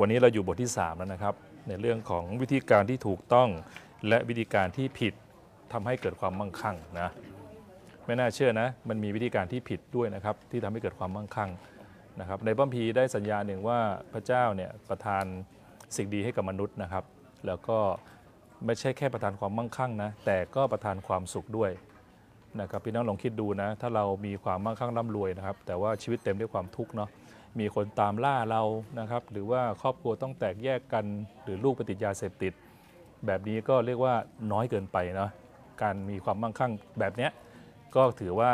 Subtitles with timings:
[0.00, 1.34] วันนี้เราอยู่บทที่ 3 แล้วนะครับ
[1.68, 3.48] ในเรื่องของวิธีการที่ถูกต้อง
[4.08, 5.14] และวิธีการที่ผิด
[5.72, 7.08] ทำให้เกิดความมั่งคั่งนะ
[8.06, 11.50] ไม่น่าเชื่อนะ มันมีวิธีการที่ผิดด้วยนะครับ ที่ทำให้เกิดความมั่งคั่ง
[12.20, 13.78] นะครับ ในพระคัมภีได้สัญญาหนึ่งว่า
[14.12, 15.24] พระเจ้าเนี่ยประทาน
[15.96, 17.04] สิ่งดีให้กับมนุษย์นะครับ
[17.46, 17.78] แล้วก็
[18.64, 21.70] ไม่ใช่แค่ประทานความมั่งคั่งนะแต่ก็ประทานความสุขด้วย
[22.60, 27.08] นะครับพี่น้องลองคิดดูนะ ถ้าเรามีความมั่งคั่งร่ำรวยนะครับ แต่ว่าชีวิตเต็มด้วยความทุกข์เนาะ
[27.58, 28.62] มีคนตามล่าเรา
[29.00, 31.04] นะครับ หรือว่าครอบครัวต้องแตกแยกกัน
[31.44, 32.52] หรือลูกไปติดยาเสพติด
[33.26, 34.14] แบบนี้ก็เรียกว่า
[34.52, 35.30] น้อยเกินไปเนาะ
[35.82, 37.28] การมีความมั่งคั่งแบบนี้
[37.94, 38.50] ก็ถือว่า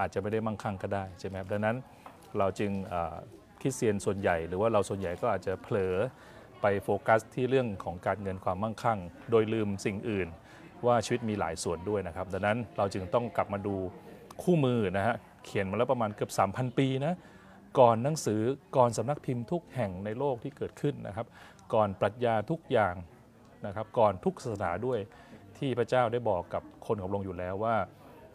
[0.00, 1.76] อาจจะไม่ได้มั่งคั่งก็ได้ใช่ไหมครับดังนั้น
[2.38, 2.70] เราจึง
[3.60, 5.94] คริสเตียนส่วนใหญ่ หรือว่าเราส่วนใหญ่ก็อาจจะเผลอ
[6.60, 8.98] ไปโฟกัสที่เรื่องของการเงินความมั่งคั่ง
[9.30, 10.28] โดยลืมสิ่งอื่น
[10.86, 13.74] ว่าชีวิตมีหลายส่วนด้วยนะครับ ดังนั้นเราจึงต้องกลับมาดู
[14.42, 17.14] คู่มือนะฮะเขียนมาแล้วประมาณเกือบ 3,000 ปีนะ
[17.78, 18.40] ก่อนหนังสือ
[18.76, 21.26] ก่อนสำนักพิมพ์ทุกแห่งในโลกที่เกิดขึ้นนะครับ
[21.74, 22.94] ก่อนปรัชญาทุกอย่าง
[23.66, 24.98] นะครับ ก่อนทุกศาสนาด้วย
[25.58, 27.76] ที่พระเจ้าได้บอกกับคนของพระองค์อยู่แล้วว่า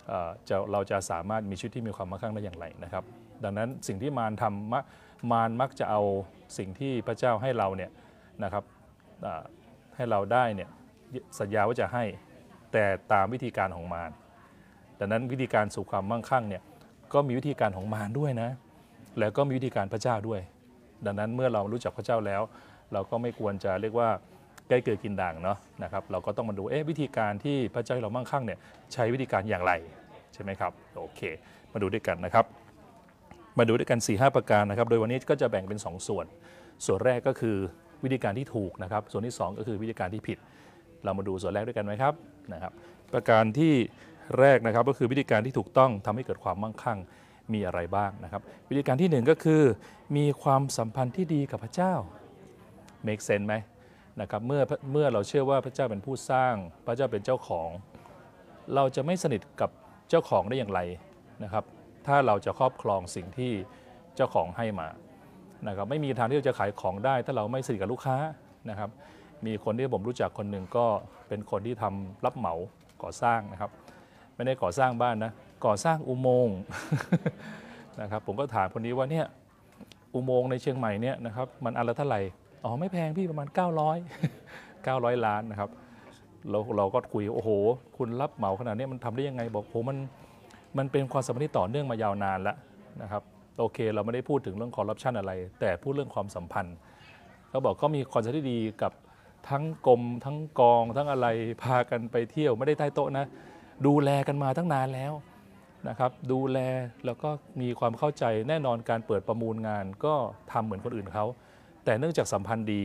[0.08, 3.04] เอ่อจะเราจะสามารถมีชีวิตที่มีความมั่งคั่งได้อย่างไรนะครับ
[3.44, 4.76] ดังนั้นสิ่งที่มารทำม
[5.32, 6.02] มารมักจะเอา
[6.58, 7.92] สิ่งที่พระเจ้าให้เราเนี่ย
[8.44, 8.64] นะครับ
[9.96, 10.70] ให้เราได้เนี่ย
[11.40, 12.04] สัญญาว่าจะให้
[12.72, 14.12] แต่ตามวิธีการของมาร
[15.00, 16.62] ดังนั้นวิธีการสู่ความมั่งคั่งเนี่ย
[17.14, 18.50] ก็มีวิธีการของมารด้วยนะ
[19.20, 20.42] แล้วก็มีวิธีการพระเจ้าด้วย
[21.06, 22.42] ดังนั้นเมื่อเรารู้จักพระเจ้าแล้ว
[22.94, 24.10] เราก็ไม่ควรจะเรียกว่า
[24.70, 28.60] ใกล้เกิดกินด่างเนาะนะครับเราก็ต้องมาดูเอ๊ะวิธีการที่พระเจ้าให้เรามั่งคั่งเนี่ย
[28.94, 29.72] ใช้วิธีการอย่างไร
[30.34, 31.22] ใช่ไหมครับโอเค
[31.74, 32.46] มาดูด้วยกันนะครับ
[33.60, 36.26] มาดูด้วยกัน4ีหประการนะครับ โดยวันนี้ก็จะแบ่งเป็น 2 ส่วน
[36.86, 37.58] ส่วนแรกก็คือ
[38.04, 40.38] วิธีการที่ถูกนะครับ ส่วนที่ 2 ก็คือวิธีการที่ผิด
[41.04, 42.14] เรามาดูส่วนแรกด้วยกันไหมครับ
[42.54, 42.72] นะครับ
[43.14, 43.74] ประการที่
[44.40, 47.00] แรกนะครับก็คือวิธีการที่ถูกต้องทำให้เกิดความมั่งคั่ง
[47.54, 49.62] มีอะไรบ้างนะครับ วิธีการที่หนึ่งก็คือ
[50.18, 51.94] มีความสัมพันธ์ที่ดีกับพระเจ้า
[53.08, 53.56] make sense ไหม
[54.22, 56.54] นะครับเมื่อเมื่อเราเชื่อว่าพระเจ้าเป็นผู้สร้าง
[56.86, 57.70] พระเจ้าเป็นเจ้าของ
[58.76, 59.70] เราจะไม่สนิทกับ
[60.10, 60.82] เจ้าของได้อย่างไร
[61.44, 61.64] นะครับ
[62.08, 63.52] ถ้าเราจะครอบครองสิ่งที่
[64.16, 64.88] เจ้าของให้มา
[65.68, 68.18] นะครับไม่มีทางที่เราจะขายของได้ ถ้าเราไม่สนิทกับลูกค้า
[68.70, 68.90] นะครับ
[69.46, 70.86] มีคนที่ผมรู้จักคนหนึ่งก็
[71.28, 72.54] เป็นคนที่ทำรับเหมา
[73.04, 73.72] ก่อสร้างนะครับ
[74.36, 75.32] ไม่ได้ก่อสร้างบ้านนะ
[75.66, 76.58] ก่อสร้างอุโมงค์
[78.02, 79.26] นะครับผมก็ถามคนนี้ว่าเนี่ย
[80.14, 82.22] อุโมงค์ในเชียงใหม่เนี่ยนะครับมันอันละเท่าไหร่
[82.64, 83.48] อ๋อไม่แพงพี่ประมาณ
[84.28, 85.70] 900 900 ล้านนะครับ
[86.50, 87.50] เราเราก็คุยโอ้โห
[87.98, 89.98] คุณรับเหมาขนาดนี้มันทำได้ยังไงบอกโหมัน
[90.78, 92.58] มันเป็นความสัมพันธ์ที่ต่อเนื่องมายาวนานแล้ว
[93.02, 93.24] นะครับ
[93.60, 96.76] โอเค เราไม่ได้พูดถึงเรื่องคอร์รัปชันอะไร แต่พูดเรื่องความสัมพันธ์
[97.50, 98.92] เขาบอกเขามีความสัมพันธ์ที่ดีกับ
[99.50, 101.28] ทั้งกรมทั้งกองทั้งอะไร
[101.64, 103.26] พากันไปเที่ยวไม่ได้ใต้โต๊ะนะ
[103.86, 105.14] ดูแลกันมาตั้งนานแล้ว
[105.90, 106.60] นะครับดูแล
[107.06, 107.30] แล้วก็
[107.62, 110.14] มีความเข้าใจแน่นอนการเปิดประมูลงานก็
[110.52, 111.26] ทำเหมือนคนอื่นเขา
[111.86, 112.84] แต่เนื่องจากสัมพันธ์ดี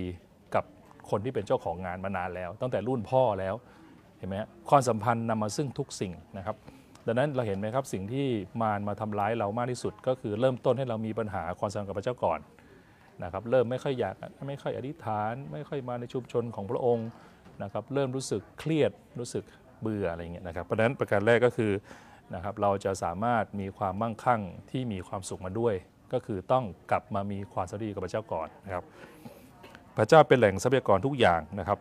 [0.54, 0.64] กับ
[1.10, 3.54] คนที่เป็นเจ้าของงานมานานแล้ว ตั้งแต่รุ่นพ่อแล้ว
[4.18, 4.36] เห็นไหม
[4.70, 6.56] ความสัมพันธ์นำมาซึ่งทุกสิ่งนะครับ
[7.06, 8.26] ดังนั้นเราเห็นไหมครับสิ่งที่
[8.60, 12.40] มารมาทำร้ายเรามากที่สุด ก็คือเริ่มต้นให้เรามีปัญหาความสัมพันธ์กับพระเจ้าก่อน
[13.22, 14.14] นะครับเริ่มไม่ค่อยอยาก
[14.48, 17.08] ไม่ค่อยอธิษฐาน ไม่ค่อยมาในชุมชนของพระองค์
[17.62, 19.44] นะครับเริ่มรู้สึกเครียดรู้สึก
[19.82, 21.72] เบื่ออะไรเงี้ยนะครับเพราะนั้นประการแรกก็คือ
[22.34, 25.74] นะครับเราจะสามารถมีความมั่งคั่งที่มีความสุขมาด้วย
[26.12, 28.84] ก็คือต้องกลับมามีความสัมพันธ์กับพระเจ้าก่อนนะครับ
[29.96, 31.78] พระเจ้าเป็นแหล่งทรัพยากรทุกอย่างนะครับ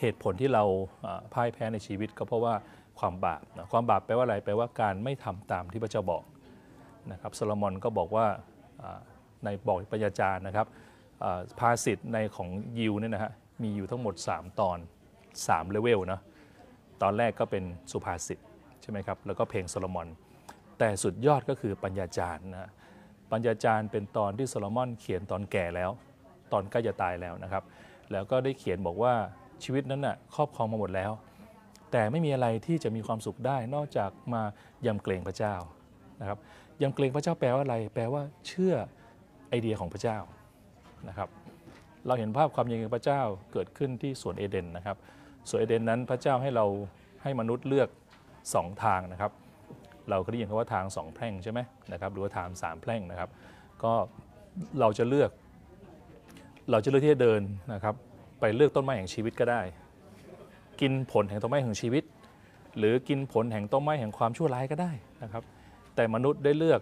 [0.00, 0.64] เหตุผลที่เรา
[1.34, 2.54] พ่ายแพ้ในชีวิตก็เพราะว่า
[2.98, 6.22] ความบาปนะความบาปแปลว่าอะไรแปลว่าการไม่ทำตามที่พระเจ้าบอก
[7.12, 8.26] นะครับโซโลมอนก็บอกว่า
[9.44, 10.66] ในบอกปัญญาจารย์นะครับ
[11.24, 12.48] อ่าภาษิตในของ
[12.78, 14.78] ยิวเนี่ยนะฮะมีอยู่ทั้งหมด 3 ตอน
[15.24, 16.20] 3 เลเวลนะ
[17.02, 18.38] ตอนแรกก็เป็นสุภาษิต
[18.86, 20.08] ใช่ไหมครับแล้วก็เพลงโซโลมอน
[20.78, 22.70] แต่สุดยอดก็คือปัญญาจารย์นะ
[23.32, 25.90] ปัญญาจารย์เป็นตอนที่โซโลมอนเขียนตอนแก่แล้ว
[26.52, 27.62] ตอนใกล้จะตายแล้วนะครับ
[28.12, 29.14] แล้วก็ได้เขียนบอกว่า
[29.64, 31.12] ชีวิตนั้นน่ะครอบครองมาหมดแล้ว
[31.92, 34.42] แต่ไม่มีอะไรที่จะมีความสุขได้นอกจากมา
[34.86, 35.54] ยำเกรงพระเจ้า
[36.20, 36.38] นะครับ
[36.82, 38.74] ยำเกรงพระเจ้าแปลว่าอะไร แปลว่าเชื่อ
[39.48, 40.18] ไอเดียของพระเจ้า
[41.08, 41.28] นะครับ
[42.06, 43.20] เราเห็นภาพความยิงพระเจ้า
[43.52, 44.96] เกิดขึ้นที่สวนเอเดนนะครับ
[45.48, 46.66] สวนเอเดนนั้นพระเจ้าให้เรา
[47.22, 47.88] ให้มนุษย์เลือก
[48.54, 49.32] สองทางนะครับ
[50.10, 51.60] เราเคยได้ยินคำว่าทางสองแพร่งใช่ไหม
[51.92, 53.30] นะครับหรือว่าทางสามแพร่งนะครับ
[53.82, 53.92] ก็
[54.80, 55.30] เราจะเลือก
[56.70, 57.40] เราจะเลือกที่จะเดิน
[57.74, 57.94] นะครับ
[58.40, 59.60] ไปเลือกต้นไม้แห่งชีวิตก็ได้
[60.80, 62.04] กินผลแห่งต้นไม้แห่งชีวิต
[62.78, 64.90] หรือกินผลแห่งต้นไม้แห่งความชั่วร้ายก็ได้
[65.22, 65.42] นะครับ
[65.94, 66.80] แต่มนุษย์ได้เลือก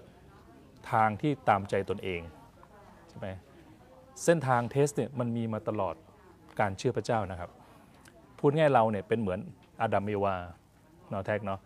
[0.93, 2.20] ทางที่ตามใจตนเอง
[3.08, 3.28] ใช่ไหม
[4.25, 5.94] เส้นทาง test เนี่ยมันมีมาตลอด
[6.61, 7.50] การเชื่อพระเจ้านะครับ
[8.38, 9.38] พูดง่ายเราเนี่ยเป็นเหมือน
[9.81, 10.37] อาดัมเอวา
[11.11, 11.61] เนาะแท็กเนาะ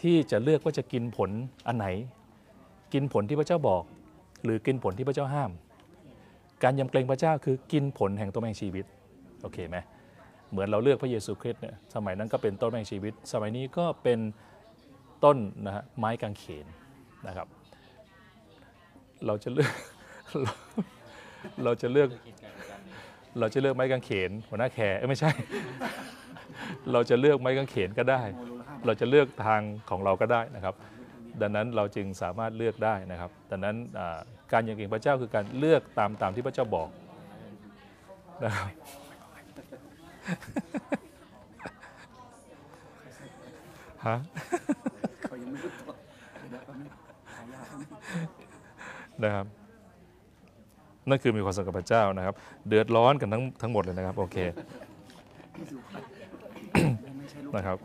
[0.00, 1.30] ที่จะเลือกว่าจะกินผล
[1.66, 1.86] อันไหน
[2.92, 3.82] กินผลที่พระเจ้าบอก
[4.44, 5.50] หรือกินผลที่พระเจ้าห้าม
[6.62, 8.84] การยำเกรงพระเจ้าคือกินผลแห่งต้นไม้แห่งชีวิต
[9.42, 9.76] โอเคไหม
[10.50, 14.18] เหมือนเราเลือกพระเยซูคริสต์เนี่ยสมัยนั้นก็เป็นต้นไม้แห่งชีวิต สมัยนี้ก็เป็น
[15.24, 16.66] ต้นนะฮะไม้กางเขน
[17.26, 17.46] นะครับ
[19.26, 19.72] เราจะเลือก
[21.64, 22.08] เราจะเลือก
[23.38, 25.30] เราจะเลือกไม้กางเขนหัวหน้าแขไม่ใช่
[26.92, 28.22] เราจะเลือกไม้กางเขนก็ได้
[28.86, 29.60] เราจะเลือกทาง
[29.90, 30.74] ของเราก็ได้นะครับ
[31.40, 34.18] ดังนั้นเราจึงสามารถเลือกได้นะครับ ดังนั้นอ่า
[34.52, 36.88] การยำเกรงพระเจ้าคือการเลือกตามตามที่พระเจ้าบอก
[38.44, 38.68] นะครับ
[44.06, 44.16] ฮะ
[49.24, 49.46] นะครับ
[51.08, 52.34] นั่นคือมีความสัมพันธ์กับพระเจ้านะครับ
[52.68, 54.36] เดือดร้อนกันทั้งทั้งหมดเลยนะครับ โอเค
[57.56, 57.78] นะครับ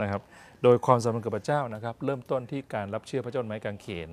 [0.00, 0.22] นะครับ
[0.62, 4.10] โดยความสัมพันธ์กับพระเจ้านะครับ เริ่มต้นที่การรับเชื่อพระเจ้าไม้กางเขน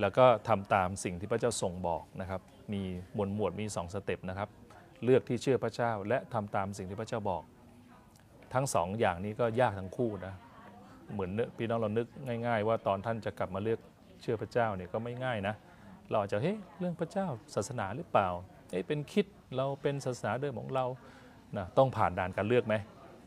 [0.00, 2.40] แล้วก็ทำตามสิ่งที่พระเจ้าทรงบอกนะครับ
[2.72, 2.82] มี
[3.14, 4.48] หมวดหมวดมีสองสเต็ปนะครับ
[5.04, 7.42] เลือกที่เชื่อพระเจ้าและทำตามสิ่งที่พระเจ้าบอก
[8.54, 10.34] ทั้งสองอย่างนี้ก็ยากทั้งคู่นะ
[11.12, 12.06] เหมือนนึกพี่น้องเรานึก
[12.46, 13.80] ง่าย ๆ ว่าตอนท่านจะกลับมาเลือก
[14.22, 15.54] เชื่อพระเจ้าเนี่ยก็ไม่ง่ายนะ
[16.10, 18.28] เราอาจจะเฮ้ยเรื่องพระเจ้าศาสนาหรือเปล่า
[18.70, 19.26] เอ๊ะเป็นคิด
[19.56, 20.86] เราเป็นศาสนาเดิมของเรา
[21.56, 22.74] นะต้องผ่านด่านการเลือกไหม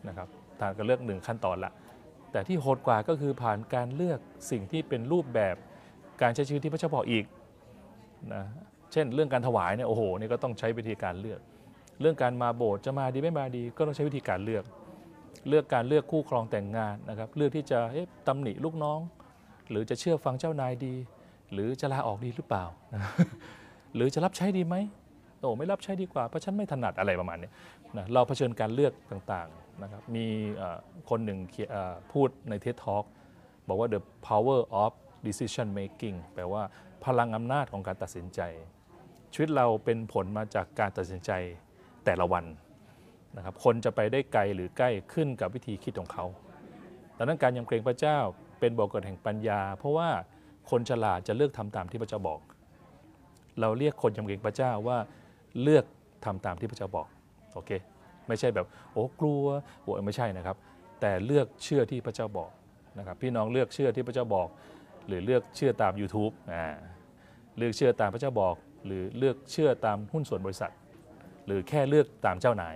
[0.08, 0.28] นะครับ
[0.62, 1.72] ด่านการเลือกหนึ่งขั้นตอนละ
[2.32, 4.20] แต่ที่โหดกว่าก็คือผ่านการเลือก
[4.52, 5.56] สิ่งที่เป็นรูปแบบ
[6.22, 7.26] การใช้ชีวิตที่พระเจ้าบอกอีก
[8.34, 8.44] นะ
[8.92, 11.40] เช่น เรื่องการถวายเนี่ยโอ้โหนี่ก็ต้องใช้วิธีการเลือก
[12.02, 14.64] เรื่องการมาโบสถ์จะมาดีไม่มาดี ก็ต้องใช้วิธีการเลือก
[15.50, 19.00] เลือกการเลือกคู่ครองแต่งงานนะครับ เลือกที่จะเอ๊ะตำหนิลูกน้อง
[19.70, 20.96] หรือจะเชื่อฟังเจ้านายดี
[21.54, 22.66] หรือจะลาออกดีหรือเปล่า
[23.96, 24.76] หรือจะรับใช้ดีไหม
[25.40, 27.50] โอ้ไม่รับใช้ดีกว่าเพราะฉันไม่ถนัดอะไรประมาณนี้
[27.98, 30.26] นะเราเผชิญการเลือกต่างๆนะครับมี
[31.10, 31.40] คนหนึ่ง
[32.12, 33.06] พูดใน TED Talk
[33.68, 34.92] บอกว่า the power of
[35.28, 36.64] decision making แปลว่า
[37.06, 38.42] พลังอำนาจของการตัดสินใจ
[39.34, 41.32] ชีวิตเราเป็นผลมาจากการตัดสินใจ
[42.06, 42.46] แต่ละวัน
[43.38, 46.26] นะครับคนจะไปได้ไกลหรือใกล้ขึ้นกับวิธีคิดของเขา
[47.18, 48.18] ดังนั้นการยำเกรงพระเจ้า
[48.60, 50.10] เป็นบ่อกเกิดแห่งปัญญา เพราะว่า
[50.70, 52.40] คนฉลาดจะเลือกทำตามที่พระเจ้าบอก
[53.62, 54.98] เราเรียกคนยำเกรงพระเจ้าว่า
[55.62, 55.86] เลือก
[56.26, 57.08] ทำตามที่พระเจ้าบอก
[57.54, 57.72] โอเค
[58.28, 59.46] ไม่ใช่แบบโอ้กลัว
[59.82, 60.58] โอ้ไม่ใช่นะครับ
[61.02, 62.52] แต่เลือกเชื่อที่พระเจ้าบอก
[62.98, 64.48] นะครับพี่น้องเลือกเชื่อที่พระเจ้าบอก
[65.08, 66.66] หรือเลือกเชื่อตาม YouTube อ่า
[67.58, 68.56] เลือกเชื่อตามพระเจ้าบอก
[68.86, 70.72] หรือเลือกเชื่อตามหุ้นส่วนบริษัท
[71.46, 72.76] หรือแค่เลือกตามเจ้านาย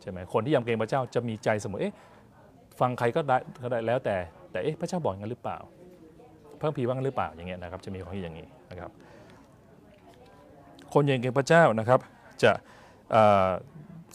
[0.00, 1.94] ใช่ไหมคนที่ยำเกรงพระเจ้าจะมีใจเสมอเอ๊ะ
[2.80, 4.16] ฟังใครก็ได้ก็ได้แล้วแต่
[4.52, 5.58] แต่เอ๊ะพระเจ้าบอกงั้นหรือเปล่า
[6.58, 8.90] พระคัมภีว่างั้นหรือเปล่าอย่างเงี้ยนะครับจะมีความคิดอย่างนี้นะครับ
[10.94, 12.00] คนยำเกรงพระเจ้านะครับ
[12.42, 12.52] จะ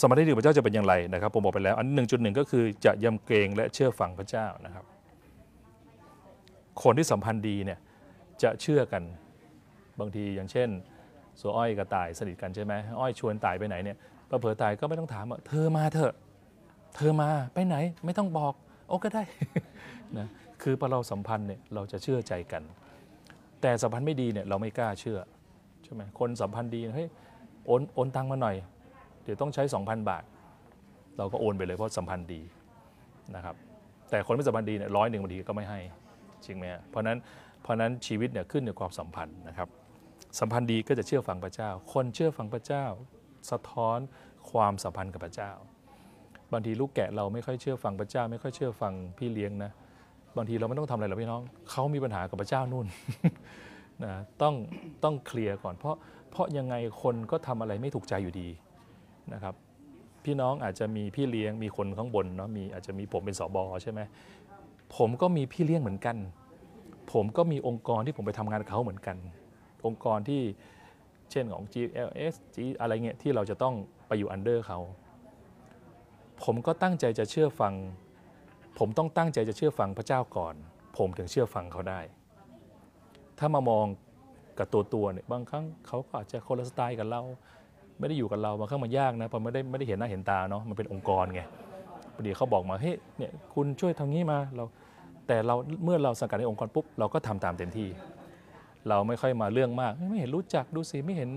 [0.01, 4.85] สมาธิดีพระเจ้าจะเป็นอย่างไรนะครับผมบอกไปแล้ว อันหนึ่งจุดหนึ่งก็คือจะยำเกรงและเชื่อฟังพระเจ้านะครับ
[6.83, 7.79] คนที่สัมพันธ์ดีเนี่ย
[8.43, 9.03] จะเชื่อกัน
[9.99, 10.69] บางทีอย่างเช่น
[11.39, 13.97] สัวอ้อยกับตายสนิทกันใช่ไหมอ้อยชวนตายไปไหนเนี่ย
[14.29, 16.13] พอเผอตายก็ไม่ต้องถามว่าเธอมาเถอะ
[16.95, 17.75] เธอมาไปไหน
[18.05, 18.53] ไม่ต้องบอก
[18.87, 19.23] โอ้ก็ได้
[20.17, 20.27] นะ
[20.61, 22.63] คือพอเราสัมพันธ์เนี่ยเราจะเชื่อใจกัน
[23.61, 25.19] แต่สัมพันธ์ไม่ดีเนี่ยเราไม่กล้าเชื่อ
[25.85, 27.07] ใช่ไหมคนสัมพันธ์ดีเฮ้ย
[27.65, 28.55] โอนโอนตังมาหน่อย
[29.23, 30.23] เดี๋ยวต้องใช้ 2,000 บาท
[31.17, 32.41] เราก็โอนไปเลยเพราะสัมพันธ์ดี
[33.35, 33.55] นะครับ
[34.09, 35.79] แต่คนไม่สัมพันธ์ดีเนี่ยร้อยหนึ่งบางทีก็ไม่ให้
[36.45, 37.17] จริงไหมเพราะนั้น
[37.61, 39.67] เพราะนั้นชีวิตเนี่ยขึ้นอยู่ความสัมพันธ์นะครับ
[40.39, 42.85] สัมพันธ์ดีก็จะเชื่อฟังพระเจ้า คนเชื่อฟังพระเจ้า
[43.51, 43.99] สะท้อน
[44.51, 45.51] ความสัมพันธ์กับพระเจ้า
[46.51, 49.71] บางทีลูกแกะเราไม่ค่อยเชื่อฟังพระเจ้า ไม่ค่อยเชื่อฟังพี่เลี้ยงนะ
[50.37, 52.87] บางทีเราไม่ต้องทำอะไรหรอกพี่น้องเขามีปัญหากับพระเจ้านู่น
[54.03, 54.55] นะต้อง
[55.03, 55.95] ต้องเคลียร์ก่อน เพราะ
[56.31, 58.49] เพราะยังไงคนก็ทำอะไรไม่ถูกใจอยู่ดี
[59.33, 59.55] นะครับ
[60.23, 63.99] พี่น้องอาจจะมีพี่เลี้ยงมีคนข้างบนเนาะมีอาจจะมีผมเป็นสอบอใช่ไหม
[64.97, 66.17] ผมก็มีพี่เลี้ยงเหมือนกัน
[67.13, 69.17] ผมก็มีองค์กรที่ผมไปทำงานกับเขาเหมือนกัน
[69.85, 70.41] องค์กรที่
[71.31, 73.75] เช่นของ GLS G อะไรเงี้ยที่เราจะต้อง
[74.07, 74.79] ไปอยู่อันเดอร์เขา
[76.43, 77.73] ผมก็ตั้งใจจะเชื่อฟัง
[78.79, 80.55] ผมต้องตั้งใจจะเชื่อฟังพระเจ้าก่อน
[80.97, 81.99] ผมถึงเชื่อฟังเขาได้
[83.39, 83.85] ถ้ามามอง
[84.57, 87.21] กับตัวตัวๆเนี่ยบางครั้งเขาก็อาจจะคนละสไตล์กับเรา
[87.99, 91.41] ไม่ได้อยู่กับเราบางครั้งมันยากนะเพราะไม่ได้ไม่ได้เห็นหน้าเห็นตาเนาะมันเป็นองค์กรไง
[92.13, 94.63] พอดีเขาบอกมาเฮ้ยเนี่ยคุณช่วยทางนี้มาเรา
[95.27, 97.87] แต่เราเมื่อเราสังกัดในองค์กรปุ๊บเราก็ทำตามเต็มที่
[98.89, 101.31] เราไม่ค่อยมาเรื่องมาก ไม่เห็นรู้จักดูสิไม่เห็น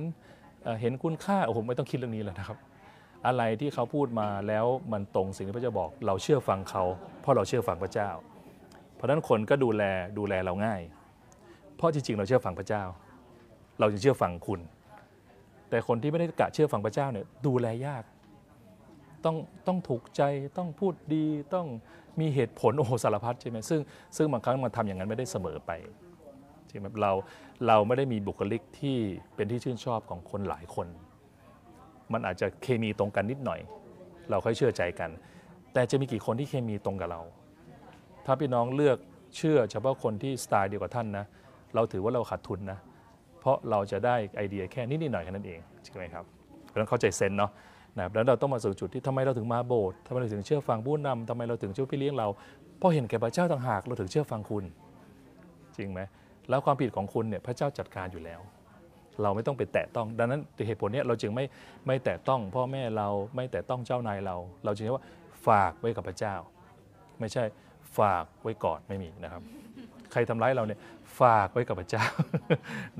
[0.80, 2.58] เห็นคุณค่าโอ้โหไม่ต้องคิดเรื่องนี้แล้วนะครับ
[3.26, 6.84] อะไรที่เขาพูดมาแล้วมันตรงสิ่งที่พระเจ้าบอก เราเชื่อฟังเขา
[7.20, 8.10] เพราะเราเชื่อฟังพระเจ้า
[8.94, 9.82] เพราะฉะนั้นคนก็ดูแล
[10.18, 10.80] ดูแลเราง่าย
[11.78, 12.82] เพราะจริงๆ เราเชื่อฟังพระเจ้า
[13.80, 14.60] เราจะเชื่อฟังคุณ
[15.70, 18.04] แต่คนที่ไม่ได้กะเชื่อฟังพระเจ้าเนี่ยดูแลยาก
[19.24, 20.22] ต้องต้องถูกใจ
[20.58, 21.66] ต้องพูดดีต้อง
[22.20, 23.80] มีเหตุผลโอ้สารพัดใช่ไหมซึ่ง
[24.16, 25.70] ซึ่งบางครั้งมันทำอย่างนั้นไม่ได้เสมอไป
[26.68, 27.12] จริงไหมเรา
[27.66, 28.96] เราไม่ได้มีบุคลิกที่
[29.34, 30.86] เป็นที่ชื่นชอบของคนหลายคน
[32.12, 33.60] มันอาจจะเคมีตรงกันนิดหน่อย
[34.30, 35.10] เราค่อยเชื่อใจกัน
[35.72, 37.22] แต่จะมีกี่คนที่เคมีตรงกับเรา
[38.26, 38.98] ถ้าพี่น้องเลือก
[39.36, 41.26] เชื่อเฉพาะคนที่สไตล์เดียวกับท่านนะ
[41.74, 42.78] เราถือว่าเราขาดทุนนะ
[43.40, 46.24] เพราะเราจะได้ไอเดียแค่นิดๆหน่อยแค่นั้นเองใช่ไหมครับ
[46.66, 47.50] เพราะนั้นเข้าใจเซนเนาะ
[47.96, 52.28] นะครับแล้วเราต้องมาสู่จุดที่ทำไมเราถึงมาโบสถ์ทำไมเราถึงเชื่อฟังผู้นำทำไมเราถึงเชื่อพี่เลี้ยงเรา
[52.78, 54.64] เพราะเห็นแก่พระเจ้าต่างหากเราถึงเชื่อฟังคุณ
[55.76, 56.00] จริงไหม
[56.48, 58.40] แล้วความผิดของคุณเนี่ยพระเจ้าจัดการอยู่แล้ว
[59.22, 61.44] เราไม่ต้องไปแตะต้อง ดังนั้นเหตุผลเนี้ยเราจึงไม่
[61.86, 65.04] ไม่แตะต้องพ่อแม่เราไม่แตะต้องเจ้านายเรา เราจึงเรียกว่า
[65.46, 66.34] ฝากไว้กับพระเจ้า
[67.20, 67.44] ไม่ใช่
[67.98, 69.42] ฝากไว้ก่อนไม่มีนะครับ
[70.12, 70.78] ใครทำร้ายเราเนี่ย
[71.20, 72.04] ฝากไว้กับพระเจ้า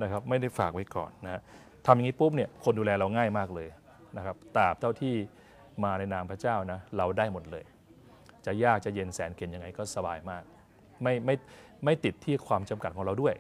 [0.03, 1.43] นะครับไม่ได้ฝากไว้ก่อนนะฮะ
[1.87, 3.69] ทำอย่างนี้ปุ๊บเนี่ยคนดูแลเราง่ายมากเลย
[4.17, 5.15] นะครับตราบเท่าที่
[5.85, 7.65] มาในนามพระเจ้านะเราได้หมดเลย
[8.47, 10.43] จะยากจะเย็นแสนเข็ญยังไงก็สบายมาก
[11.03, 11.35] ไม่ไม่
[11.85, 13.35] ไม่ติดที่ความจำกัดของเราด้วย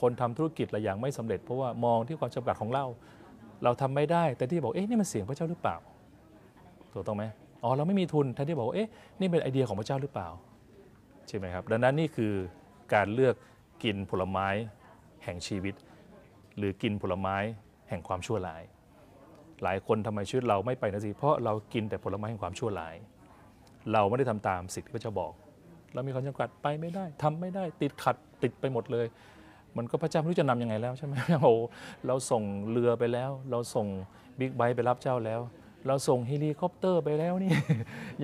[0.00, 2.84] คนทำธุรกิจหลายอย่างไม่สำเร็จเพราะว่ามองที่ความจำกัดของเรา
[3.64, 5.76] เราทำไม่ได้ แต่ที่บอกเอ๊ะนี่มันเสียงพระเจ้าหรือเปล่า
[6.92, 7.24] ถูกต้องไหม
[7.62, 8.88] อ๋อเราไม่มีทุนแทนที่บอกเอ๊ะ
[9.20, 10.28] นี่เป็นไอเดียของพระเจ้าหรือเปล่า
[11.28, 12.32] ใช่ไหมครับดังนั้นนี่คือ
[12.94, 13.34] การเลือก
[13.84, 14.48] กินผลไม้
[15.24, 15.74] แห่งชีวิต
[16.56, 17.36] หรือกินผลไม้
[17.88, 18.62] แห่งความชั่วร้าย
[19.62, 22.94] หลายคนทำไมชีวิตเราไม่ไปนะสิเพราะเรากินแต่ผลไม้แห่งความชั่วร้าย
[23.92, 25.32] เราไม่ได้ทำตามสิ่งที่พระเจ้าบอก
[25.94, 29.06] เรามีความจำกัดไปไม่ได้ทำไม่ได้ติดขัดติดไปหมดเลย
[29.76, 31.54] มันก็พระเจ้าไม่รู้จะนำยังไงแล้วใช่ไหมโอ้
[32.06, 33.86] เราส่งเรือไปแล้ว เราส่ง
[34.38, 35.40] บิ๊กไบค์ไปรับเจ้าแล้ว
[35.86, 37.52] เราส่งเฮลิคอปเตอร์ไปแล้วนี่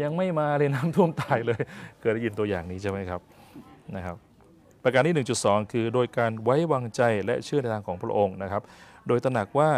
[0.02, 1.60] ยังไม่มาเลยน้ำท่วมตายเลย
[2.00, 3.20] เคยได้ยินตัวอย่างนี้ใช่ไหมครับ
[3.96, 4.16] นะครับ
[4.82, 8.62] ประการที่ 1.2 คือ โดยการไว้วางใจและเชื่อในทางของพระองค์นะครับ
[9.08, 9.68] โดยตระหนักว่า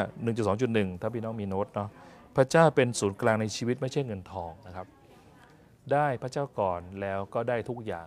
[0.47, 1.89] 1.2.1 ถ้าพี่น้องมีโน้ตเนาะ
[2.37, 4.87] พระเจ้าเป็นศูนย์กลางในชีวิตไม่ใช่เงินทองนะครับ
[5.93, 8.07] ได้พระเจ้าก่อนแล้วก็ได้ทุกอย่าง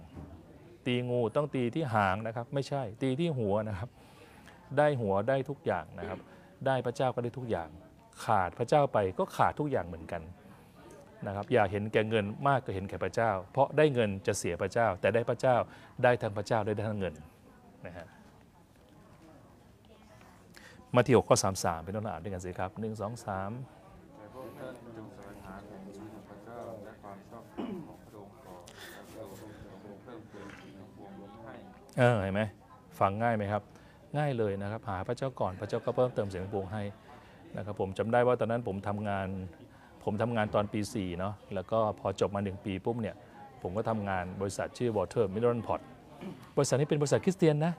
[0.85, 3.89] ตีงูต้องตีที่หางนะครับ ไม่ใช่ตีที่หัวนะครับ
[4.77, 6.19] ได้หัวได้ทุกอย่างนะครับ
[6.65, 7.69] ได้พระเจ้าก็ได้ทุกอย่าง
[8.25, 10.21] ขาดพระเจ้าไปก็ขาดทุกอย่างเหมือนกัน
[11.27, 15.55] นะครับอย่าเห็นแก่เงินมากก็เห็นแก่พระเจ้า เพราะได้เงินจะเสียพระเจ้า แต่ได้พระเจ้า
[16.03, 17.13] ได้ทั้งพระเจ้าได้ทั้งเงิน
[17.85, 18.07] นะฮะ
[20.95, 28.63] มาที่6ข้อ33เป็นต้นอ่านด้วยกันสิครับ1 2 3แต่พวกท่านจงสวงหาแผ่นดินของพระเจ้าและความชอบธรรมของพระองค์ก่อน
[29.13, 31.11] พระองค์จะทรงเพิ่มเติมสิ่งทั้งปวง
[31.43, 31.53] ให้
[31.97, 32.41] เออเห็นไหม
[32.99, 33.63] ฟังง่ายไหมครับ
[34.17, 36.83] ง่ายเลยนะครับ หาพระเจ้าก่อนพระเจ้าก็เพิ่มเติมเสียงปวงให้
[37.57, 39.27] นะครับผมจำได้ว่าตอนนั้นผมทำงาน
[40.03, 43.15] ผมทำงานตอนปี 4 เนาะแล้วก็พอจบมา 1 ปีปุ๊บเนี่ย
[43.61, 45.81] ผมก็ทำงานบริษัทชื่อ Water Mineral Pot
[46.57, 47.73] บริษัทนี้เป็นบริษัทคริสเตียนนะ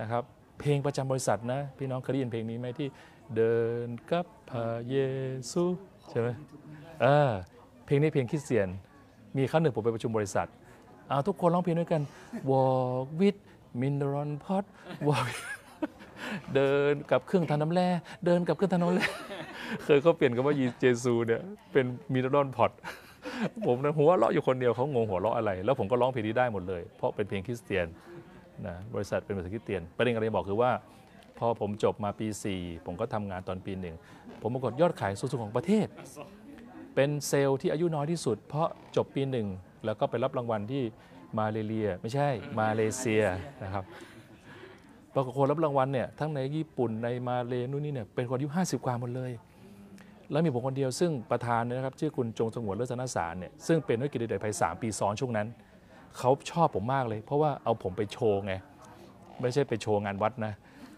[0.00, 0.22] นะครับ
[0.60, 2.88] เพลงประจำบริษัทนะ พี่น้องเคยได้ยินเพลงนี้ไหมที่
[3.36, 4.96] เดินกับพระเย
[5.52, 5.62] ซู
[6.10, 6.28] ใช่ไหม
[7.02, 7.30] เออ
[7.86, 8.68] เพลงนี้เพลงคริสเตียน
[9.36, 10.48] มีครั้งหนึ่งผมไปประชุมบริษัท
[11.08, 12.02] เอาทุกคนร้องเพลงด้วยกัน
[12.50, 13.38] Walk with
[13.80, 14.64] Mineral Pot
[15.08, 15.28] Walk
[16.54, 17.88] เดินกับเครื่องทำน้ำแร่
[18.26, 19.06] เดินกับเครื่องทำน้ำแร่
[19.84, 21.40] เคยเขาเปลี่ยนคำว่ายีเจซูเนี่ย
[21.72, 22.70] เป็นมินรอนพอต
[23.66, 27.86] ผมนะหัวเราะอยู่คนเดียวเขางงหัวเราะอะไร แล้วผมก็ร้องเพลงนี้ได้หมดเลย เพราะเป็นเพลงคริสเตียน
[28.66, 30.70] นะบริษัทเป็นบริษัทคริสเตียนประเด็นอะไรบอกคือว่า
[31.38, 33.94] พอผมจบมาปี 4 ผมก็ทำงานตอนปีหนึ่ง
[34.42, 35.86] ผมปรากฏยอดขายสูงสุดของประเทศ
[36.94, 39.46] เป็นเซลล์ที่อายุน้อยที่สุด เพราะจบปีหนึ่ง
[39.84, 40.82] แล้วก็ไปรับรางวัลที่
[41.38, 42.28] มาเลเซีย ไม่ใช่
[42.60, 43.22] มาเลเซีย
[43.62, 43.84] นะครับ
[45.18, 49.32] ปรากฏคนรับรางวัลเนี่ยทั้งในญี่ปุ่นในมาเลนู่นนี่เนี่ยเป็นคนอายุ50 กว่าหมดเลย
[50.30, 55.46] แล้วมีผมคนเดียวซึ่งประธานนะครับชื่อคุณจงสงวนเลิศนสารเนี่ยซึ่งเป็นนักกิจเดชภัย3ปีซ้อนช่วงนั้น
[56.18, 58.52] เขาชอบผมมากเลย เพราะว่าเอาผมไปโชว์ไง
[59.40, 60.52] ไม่ใช่ไปโชว์งานวัดนะ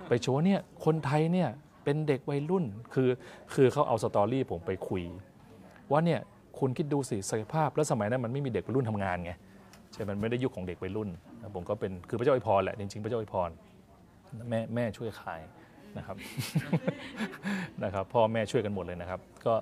[0.09, 1.49] ไปโชว์เนี่ยคนไทยเนี่ย
[1.85, 3.09] เป็นเด็กวัยรุ่นคือ
[3.55, 5.03] คือเขาเอาสตอรี่ผมไปคุย
[5.91, 6.21] ว่าเนี่ย
[6.59, 9.33] คุณคิดดูสิศักยภาพแล้วสมัยนั้นมันไม่มีเด็กวัยรุ่นทำงานไง
[9.93, 11.09] ใช่มันไม่ได้ยุคของเด็กวัยรุ่น
[11.55, 13.51] ผมก็เป็นคือพระเจ้าอวยพรแหละจริงๆพระเจ้าอวยพร
[14.49, 15.41] แม่แม่ช่วยขาย
[15.97, 16.17] นะครับ
[17.85, 19.55] นะครับพ่อแม่ช่วยกันหมดเลยนะครับ ก็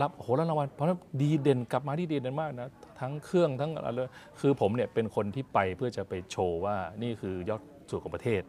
[0.00, 0.86] รับโหแล้วรางวัลเพราะ
[1.20, 2.68] ดีเด่นกลับมาที่ดีเด่นมากนะ
[3.00, 4.08] ทั้งเครื่องทั้งอะไรเลย
[4.40, 8.42] คือผมเนี่ยเป็นคนที่ไปเพื่อจะไปโชว์ว่านี่คือยอดสุดของประเทศ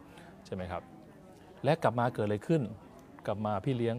[0.46, 0.82] ใช่ไหมครับ
[1.64, 2.62] และกลับมาเกิดอะไรขึ้น
[3.26, 3.96] กลับมาพี่เลี้ยง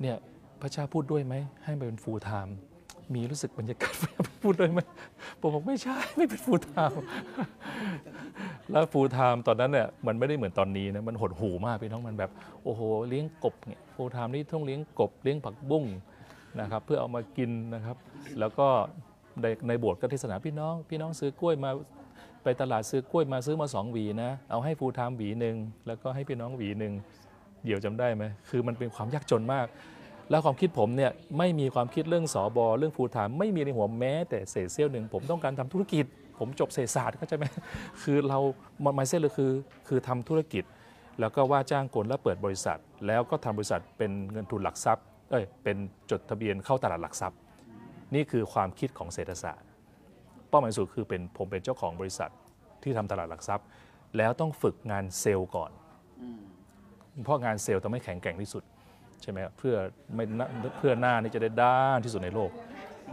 [0.00, 0.16] เนี่ย
[0.60, 2.56] พระเจ้าพูดด้วยไหมให้ไปเป็น full-time
[3.14, 3.94] มีรู้สึกบรรยากาศ
[4.42, 4.80] พูดด้วยไหม
[5.40, 7.02] ผมบอกไม่ใช่ไม่เป็น full-time
[8.70, 12.30] แล้ว full-time ตอนนั้นเนี่ยมันไม่ได้เหมือนตอนนี้นะมันหดหูมากพี่น้องมันแบบ
[12.64, 15.84] โอ้โหเลี้ยงกบเนี่ย full-time นี่ต้องเลี้ยงกบเลี้ยงผักบุ้ง
[16.60, 17.96] นะครับเพื่อเอามากินนะครับ
[18.40, 18.66] แล้วก็
[19.42, 21.70] ในในโบสถ์ก็เทศนาพี่น้อง พี่น้องซื้อกล้วยมา
[22.44, 26.92] ไปตลาดซื้อกล้วยมาซื้อมาสองหวีนะเอาให้ฟูลไทม์หวีหนึ่งแล้วก็ให้พี่น้องหวีหนึ่ง
[27.64, 29.66] เดี๋ยวจำได้ไหมคือมันเป็นความยากจนมาก
[30.30, 36.04] แล้วความคิดผมเนี่ยไม่มีความคิดเรื่องสอบอเรื่องฟูลไทม์ไม่มีในหัวแม้แต่เศษเสี้ยวหนึ่งผมต้องการทำธุรกิจ
[36.38, 37.44] ผมจบเศรษฐศาสตร์เข้าใจไหม
[38.02, 38.38] คือเรา
[38.84, 39.52] มันไม่เส้นเลยคือ
[39.88, 40.64] คือทำธุรกิจ
[41.20, 45.76] แล้วก็ว่าจ้างคนแล้วเปิดบริษัท แล้วก็ทำบริษัทเป็นเงินทุนหลักทรัพย์เอ้ยเป็น
[46.10, 47.38] จดทะเบียนเข้าตลาดหลักทรัพย์
[48.14, 49.68] นี่คือความคิดของเศรษฐศาสตร์
[50.48, 52.30] เป้าหมายสูงคือเป็นผมเป็นเจ้าของบริษัท
[52.82, 53.66] ที่ทำตลาดหลักทรัพย์
[54.16, 55.70] แล้วต้องฝึกงานเซลล์ก่อน
[56.20, 56.40] อืม
[57.24, 58.62] เพราะงานเซลล์ต้องไม่แข็งแกร่งที่สุด
[59.22, 59.76] ใช่ไหมครับเพื่อ
[60.14, 60.46] ไม่น่า
[60.78, 62.50] เพื่อหน้านี่จะได้ด้านที่สุดในโลก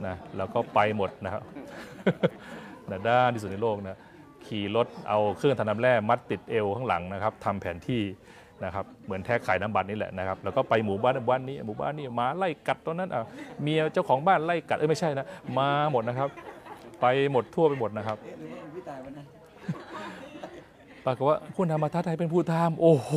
[0.08, 1.44] นะแล้วก็ไปหมดนะครับ
[2.90, 3.98] นะด้านที่สุดในโลกนะ
[4.46, 8.04] ขี่รถเอาเครื่องทำน้ำแร่มัดติดเอวข้างหลังนะครับทำแผนที่
[8.66, 13.22] นะครับเหมือนแท็กขายน้ำบัตรนี่แหละนะครับแล้วก็ไปหมู่บ้านหมู่บ้านนี้หมู่บ้านนี้หมาไล่กัดตอนนั้นอะ
[13.62, 15.26] เมียเจ้าของบ้านไล่กัดเอ้ยไม่ใช่นะ
[15.58, 16.30] มาหมดนะครับ
[17.02, 19.26] ไปหมดทั่วไปหมดนะครับเอ๊ะหรือว่าเป็นพี่ตายวันนั้น
[21.06, 23.12] ปรากฏว่าผู้นำมาท้าทายเป็นผู้ทำโอ้โห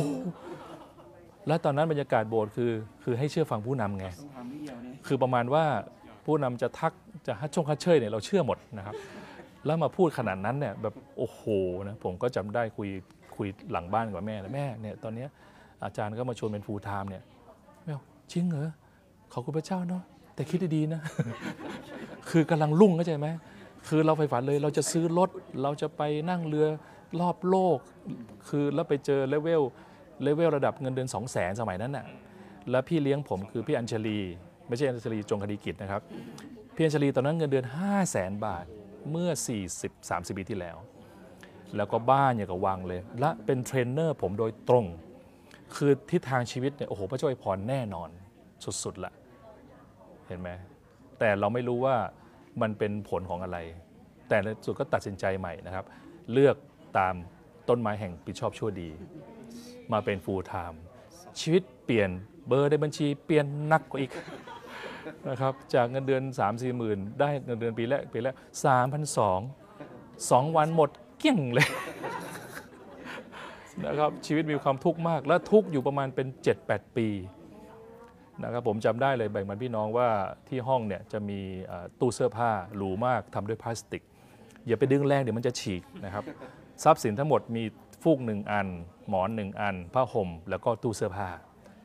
[1.47, 2.71] แล้วตอนนั้นบรรยากาศโบสถ์คือ
[3.03, 4.07] คือให้เชื่อฟังผู้นำไง
[5.07, 5.63] คือประมาณว่า
[6.25, 6.93] ผู้นำจะทัก
[7.27, 8.95] จะฮัดชงฮัดเชยเนี่ยเราเชื่อหมดนะครับ
[9.65, 11.41] แล้วมาพูดขนาดนั้นเนี่ยแบบโอ้โห
[11.87, 12.89] นะผมก็จำได้คุย
[13.35, 15.29] คุยหลังบ้านกับแม่นะแม่เนี่ยตอนเนี้ย
[15.83, 17.23] อาจารย์ก็มาชวนเป็น full-time เนี่ย
[17.83, 18.69] แม่บอกจริงเหรอ
[19.33, 20.03] ขอบคุณพระเจ้าเนาะ
[20.35, 21.01] แต่คิดดีๆนะ
[22.29, 23.27] คือกำลังรุ่งเข้าใจไหม
[23.87, 25.29] คือเราใฝ่ฝันเลยเราจะซื้อรถ
[25.61, 26.67] เราจะไปนั่งเรือ
[27.19, 27.77] รอบโลก
[28.47, 29.61] คือแล้วไปเจอเลเวล
[30.21, 32.05] เลเวลระดับเงินเดือน2 0 0แสนสมัยนั้นน่ะ
[32.71, 34.19] แล้วพี่เลี้ยงผมคือพี่อัญชลี
[34.67, 36.01] ไม่ใช่อัญชลีจงคดีกิจนะครับ
[36.75, 38.65] พี่อัญชลีตอนนั้นเงินเดือน 5 0 0แสนบาท
[39.11, 39.29] เมื่อ
[39.71, 40.77] 40 30 ปีที่แล้ว
[41.75, 44.85] แล้วก็บ้านอย่างกับวังเลย และเป็นเทรนเนอร์ผมโดยตรง
[45.75, 48.09] คือทิศทางชีวิตเนี่ยโอ้โหพระเจ้าอวยพรแน่นอน
[48.83, 49.13] สุดๆละ
[50.27, 50.49] เห็นไหม
[51.19, 51.95] แต่เราไม่รู้ว่า
[52.61, 53.57] มันเป็นผลของอะไร
[54.29, 55.85] แต่ในสุดก็ตัดสินใจใหม่นะครับ
[56.33, 56.55] เลือก
[56.97, 57.15] ตาม
[57.69, 58.89] ต้นไม้แห่งผิดชอบชั่วดี
[59.93, 60.77] มาเป็น full time
[61.39, 62.09] ชีวิตเปลี่ยน
[62.47, 64.11] เบอร์ในบัญชีเปลี่ยนหนักกว่าอีก
[65.29, 71.67] นะครับจากเงินเดือน 3 4หมื่นได้เงินเดือนปีแรกปีแรก3 2 0 0 2วันหมดเกลี้ยงเลย
[73.85, 76.27] นะครับชีวิตมีความทุกข์มาก และทุกข์อยู่ประมาณเป็น
[76.61, 77.07] 7-8 ปี
[78.43, 80.09] นะครับผมจำได้เลยแบ่งบันพี่น้องว่า
[80.49, 81.39] ที่ห้องเนี่ยจะมี
[81.99, 84.03] ตู้เสื้อผ้าหรูมากทำด้วยพลาสติก
[84.67, 86.23] อย่าไปดึงแรงเดี๋ยวมันจะฉีกนะครับ
[86.83, 87.63] ทรัพย์สินทั้งหมดมี
[88.03, 88.67] ฟูกหนึ่งอัน
[89.09, 91.29] หมอนหนึ่งอัน ผ้าห่ม แล้วก็ตู้เสื้อผ้า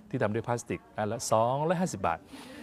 [0.08, 1.18] ที่ทำด้วยพลาสติกอันละ
[1.58, 2.18] 250 บาท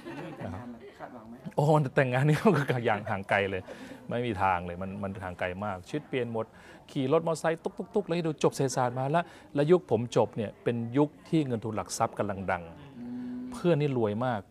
[0.06, 1.64] ไม่มีแต่งงานหรอกคาดหวังไหมโอ้
[1.96, 2.38] แต่งงานนี่
[2.72, 3.62] ก็อย่างห่างไกลเลย
[4.10, 6.46] ไม่มีทางเลยมันมันห่างไกลมากชีวิตเปลี่ยนหมด
[6.92, 12.64] ขี่รถมอเตอร์ไซค์ตุกตุกตุกเลยดูจบเศรษฐศาสตร์มาแล้วแล้วยุคผมจบเนี่ยเป็นยุคที่เงินทุนหลักทรัพย์กำลังดัง
[13.00, 14.42] อืมเพื่อนนี่รวยมาก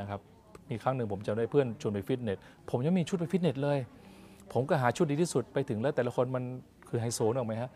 [0.00, 0.20] นะครับ
[0.68, 2.38] มีครั้งหนึ่งผมจำได้เพื่อนชวนไปฟิตเนส
[2.70, 3.78] ผมยังมีชุดไปฟิตเนสเลย
[4.52, 6.44] ผมก็หาชุดดีที่สุดไปถึงแล้วแต่ละคนมัน
[6.88, 7.70] คือไฮโซนออกไหมฮะ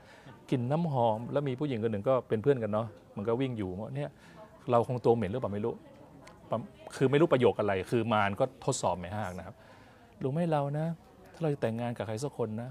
[0.51, 4.11] กลิ่นน้ำหอม แล้วมีผู้หญิงคนหนึ่งก็เป็นเพื่อนกันเนาะมันก็วิ่งอยู่เนี่ย
[4.71, 5.75] เราคงตัวเหม็นหรือเปล่าไม่รู้
[6.97, 9.55] คือไม่รู้ประโยคอะไร คือมารก็ทดสอบไม่ห้ากนะครับ
[10.23, 10.87] รู้ไหมเรานะ
[11.35, 12.71] ถ้าเราจะแต่งงานกับใครสักคนนะ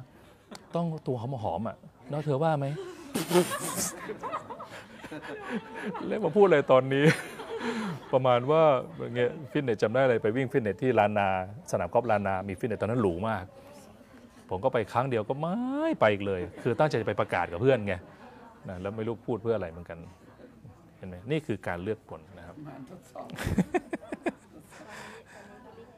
[0.76, 1.78] ต้องตัวหอมหอมๆอะ
[2.10, 2.66] เนาะเธอว่าไหม
[6.08, 7.06] เล่นมาพูดเลยตอนนี้
[8.14, 8.64] ประมาณว่า
[9.16, 11.28] เงี้ยฟิตเนสจำได้เลยไปวิ่งฟิตเนสที่ลานา
[11.72, 13.44] สนามกอล์ฟลานนามีฟิตเนสตอนนั้นหรูมาก
[14.50, 15.56] ผมก็ไปครั้งเดียวก็ไม่
[16.00, 17.94] ไปอีกเลย คือตั้งใจจะไปประกาศกับเพื่อนไง
[18.70, 19.98] นะแล้วไม่รู้พูดเพื่ออะไรเหมือนกัน
[20.98, 23.32] เห็นไหมนี่คือการเลือกผลนะครับมารทดสอบไ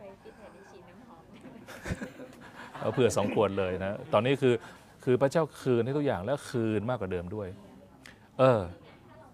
[0.01, 1.21] ปฟิตเนสได้ฉีดน้ำหอม
[2.79, 4.53] เอาเผื่อสองขวดเลยนะ ตอนนี้คือ
[5.03, 7.47] คือพระเจ้าคืนให้ทุกอย่างแล้วคืนมากกว่าเดิมด้วย
[8.39, 8.61] เออ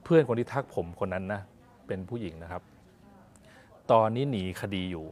[0.03, 1.41] เพื่อนคนที่ทักผมคนนั้นนะ
[1.87, 2.61] เป็นผู้หญิงนะครับ
[3.91, 5.05] ตอนนี้หนีคดีอยู่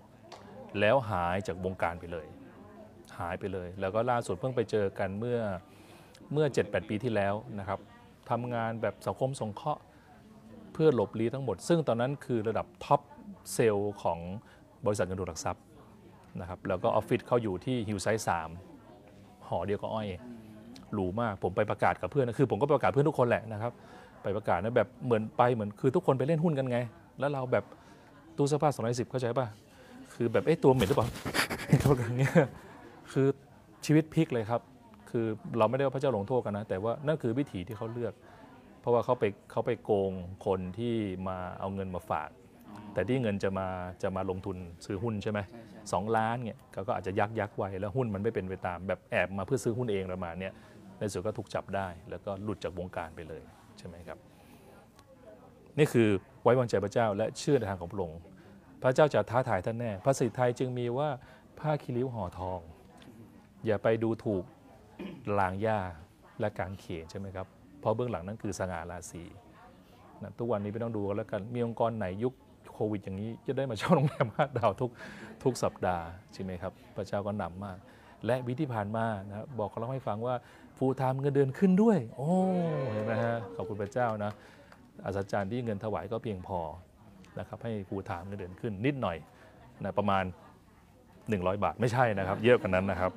[0.80, 2.26] แล้วหายจากวงการไปเลย
[3.20, 5.40] หายไปเลย แล้วก็ล่าสุดเพิ่งไปเจอกันเมื่อ
[6.34, 7.80] เมื่อ 7-8 ปีที่แล้วนะครับ
[8.30, 9.82] ทำงานแบบสังคมสงเคราะห์
[10.74, 13.02] เพื่อหลบลี้ทั้งหมด ซึ่งตอนนั้นคือระดับ top
[13.54, 14.20] sales ของ
[14.86, 15.64] บริษัทเงินทุนหลักทรัพย์
[16.40, 18.50] นะครับแล้วก็ออฟฟิศเขาอยู่ที่ Hillside สาม
[19.48, 20.08] หอเดียวกับอ้อย
[20.94, 23.72] หรูมากผมไปประกาศกับเพื่อนนะคือผมก็ประกาศเพื่อนทุกคนแหละนะครับ
[24.24, 26.78] ไปประกาศนะแบบเหมือนไปเหมือนคือทุกคนไปเล่นหุ้นกันไง
[27.20, 27.64] แล้วเราแบบ
[28.38, 29.48] ตู้เสื้อผ้า210เข้าใจป่ะ
[30.14, 31.08] คือแบบเอ๊ะตัวเหม็นหรือเปล่า
[31.82, 32.34] เขาแบบเนี้ย
[33.12, 33.28] คือ
[33.86, 34.62] ชีวิตพลิกเลยครับ
[35.10, 35.26] คือ
[35.58, 38.14] เราไม่ได้ว่าพระเจ้าลงโทษกันนะ แต่ว่านั่นคือวิถีที่เขาเลือก
[38.82, 40.12] เพราะว่าเขาไปเขาไปโกง
[40.46, 40.96] คนที่
[41.28, 42.30] มาเอาเงินมาฝาก
[42.94, 43.68] แต่ที่เงินจะมา
[44.04, 45.40] จะมาลงทุนซื้อหุ้นใช่ไหม
[45.92, 50.54] สองล้านเนี่ยเขาก็อาจจะยักยักไว้แล้วหุ้นมันไม่เป็นไปตาม แบบแอบมาเพื่อซื้อหุ้นเองประมาณเนี้ย
[50.98, 53.44] ในสุดก็ถูกจับได้ แล้วก็หลุดจากวงการไปเลย
[53.78, 54.18] ใช่ไหมครับ
[55.78, 56.10] นี่คือ
[56.44, 58.20] ไว้วางใจพระเจ้าและเชื่อในทางของพระองค์
[58.82, 61.10] พระเจ้าจะท้าทายท่านแน่ภาษิตไทยจึงมีว่า
[61.60, 62.60] ผ้าคีริ้วห่อทอง
[63.66, 64.44] อย่าไปดูถูก
[65.40, 65.80] ลางหญ้า
[66.40, 67.48] และกางเขียนใช่ไหมครับ
[67.80, 69.24] เพราะเบื้องหลังนั้นคือสง่าราศี
[70.24, 72.34] นะทุกวันนี้ไม่ต้องดูแล้วกันมีองค์กรไหนยุค
[72.74, 74.92] โควิด อย่างนี้จะได้มาเช่าโรงแรมห้าดาวทุก
[75.44, 77.78] ทุกสัปดาห์ใช่ไหมครับ พระเจ้าก็นำมาก
[78.26, 80.36] และวิที่ผ่านมานะครับบอกเราให้ฟังว่า
[80.78, 82.30] full time เงินเดือนขึ้นด้วย โอ้
[82.92, 84.32] เห็นไหมฮะขอบคุณพระเจ้านะ
[85.06, 86.60] อัศจรรย์ที่เงินถวายก็เพียงพอ
[87.40, 89.18] นะครับให้ full time เงินเดือนขึ้นนิดหน่อย
[89.84, 90.24] นะประมาณ
[90.94, 93.12] 100 บาทไม่ใช่นะครับ เยอะกว่านั้นนะครับ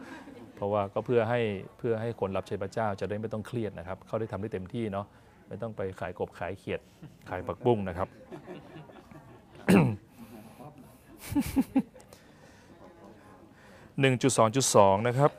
[0.63, 1.41] เพราะว่าก็เพื่อให้
[1.79, 5.07] เพื่อให้คนรับใช้พระเจ้าจะได้ไม่ต้องเครียดนะครับ เขาได้ทำได้เต็มที่เนาะ
[5.49, 6.81] ไม่ต้องไปขายกบขายเขียด
[7.29, 8.09] ขายผักบุ้งนะครับ
[14.03, 15.31] 1.2.2 นะครับ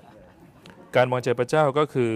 [0.96, 2.14] การวางใจพระเจ้าก็คือ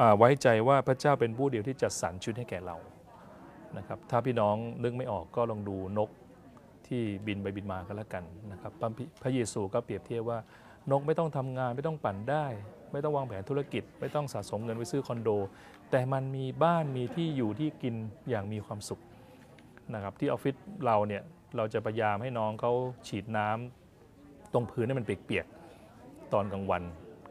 [0.00, 2.76] อไว้ใจว่าพระเจ้าเป็นผู้เดียวที่จัดสรรชุดให้แก่เรา
[3.78, 6.10] นะครับถ้าพี่น้องนึกไม่ออกก็ลองดูนก
[6.86, 8.72] ที่บินไปบินมากันแล้วกันนะครับ
[9.22, 10.38] พระเยซูก็เปรียบเทียบว่า
[10.90, 12.46] นกไม่ต้องทำงานไม่ต้องปั่นได้
[12.92, 15.30] ไม่ต้องวางแผนธุรกิจ ไม่ต้องสะสมเงินไว้ซื้อคอนโด
[15.90, 17.94] แต่มันมีบ้านมีที่อยู่ที่กิน
[18.28, 19.00] อย่างมีความสุข
[19.94, 20.54] นะครับที่ออฟฟิศ
[20.86, 21.22] เราเนี่ย
[21.56, 22.72] เราจะพยายามให้น้องเขา
[23.08, 26.82] ฉีดน้ำตรงพื้นให้มันเปียกๆตอนกลางวัน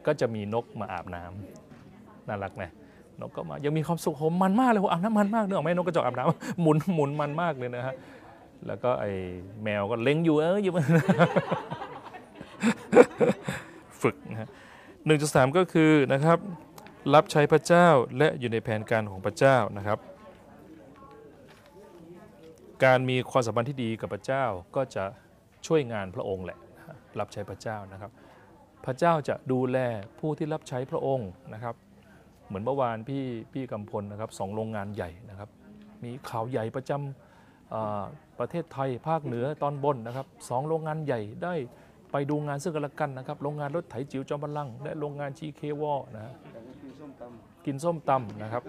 [0.06, 2.64] ก็จะมีนกมาอาบน้ำน่ารักไหม
[3.20, 7.94] นกก็มายังมีความสุขโหมันมากเลยโหอาบน้ำมันมากเนื้ออกไหมนกกระจอกอาบน้ำหมุนหมุนมันมากเลยนะฮะ
[8.66, 9.10] แล้วก็ไอ้
[9.62, 10.72] แมวก็เล็งอยู่เอออยู่
[14.04, 14.48] ฝึกนะ
[15.06, 16.38] หนึ่งจุดสามก็คือนะครับ
[17.14, 17.88] รับใช้พระเจ้า
[18.18, 19.98] และอยู่ในแผนการของพระเจ้านะครับ
[22.84, 24.44] การมีความสัมพันธ์ที่ดีกับพระเจ้า
[24.76, 25.04] ก็จะ
[25.66, 26.58] ช่วยงานพระองค์แหละ
[27.20, 28.10] รับใช้พระเจ้านะครับ
[28.84, 29.78] พระเจ้าจะดูแล
[30.20, 31.74] ผู้ที่รับใช้พระองค์นะครับ
[32.46, 35.48] เหมือนเมื่อวานพี่พี่กำพลนะครับสองโรงงานใหญ่นะครับ
[36.04, 41.54] มีข่าวใหญ่ประจำประเทศไทยภาคเหนือตอนบนนะครับสองโรงงานใหญ่ได้
[42.16, 46.32] ไปดูงานซึ่งกันและกันนะครับ โรงงานรถไถจิ๋วจอมพลัง และโรงงานชีเควอนะฮะ
[47.66, 48.62] กินส้มตำนะครับ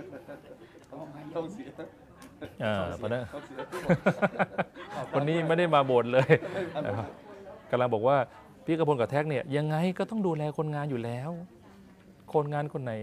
[2.63, 6.27] อ่าเพราะนั้นต้องเสียทุกหมดวันนี้ไม่ได้มาบ่นเลย
[7.71, 8.17] กำลังบอกว่า
[8.65, 11.29] พี่กระพลกับแท็กเนี่ยยังไงก็ต้องดูแลคนงานอยู่แล้ว
[12.33, 12.93] คนงานคนไหน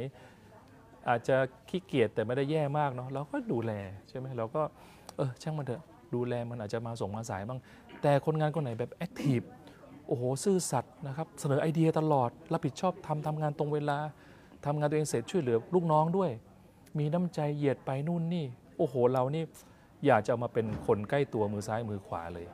[1.09, 1.37] อาจจะ
[1.69, 3.73] ขี้เกียจแต่ไม่ได้แย่มากเนาะเราก็ดูแล
[4.09, 4.63] ใช่ไหมเราก็
[5.17, 5.83] เออช่างมันเถอะ
[6.15, 7.59] ดูแลมันอาจจะมาส่งมาสายบ้าง
[8.03, 9.41] แต่คนงานคนไหนแบบแอคทีฟ
[10.07, 13.99] โอ้โหซื่อสัตย์นะครับเสนอไอเดียตลอด รับผิดชอบทำทำงานตรงเวลา
[14.67, 16.31] ทำงานตัวเองเสร็จช่วยเหลือลูกน้องด้วย
[16.99, 18.45] มีน้ำใจเหยียดไปนู่นนี่
[18.79, 19.45] โอ้โหเรานี่
[20.07, 22.47] อยากจะเอามาเป็นคนใกล้ตัวมือซ้ายมือขวาเลย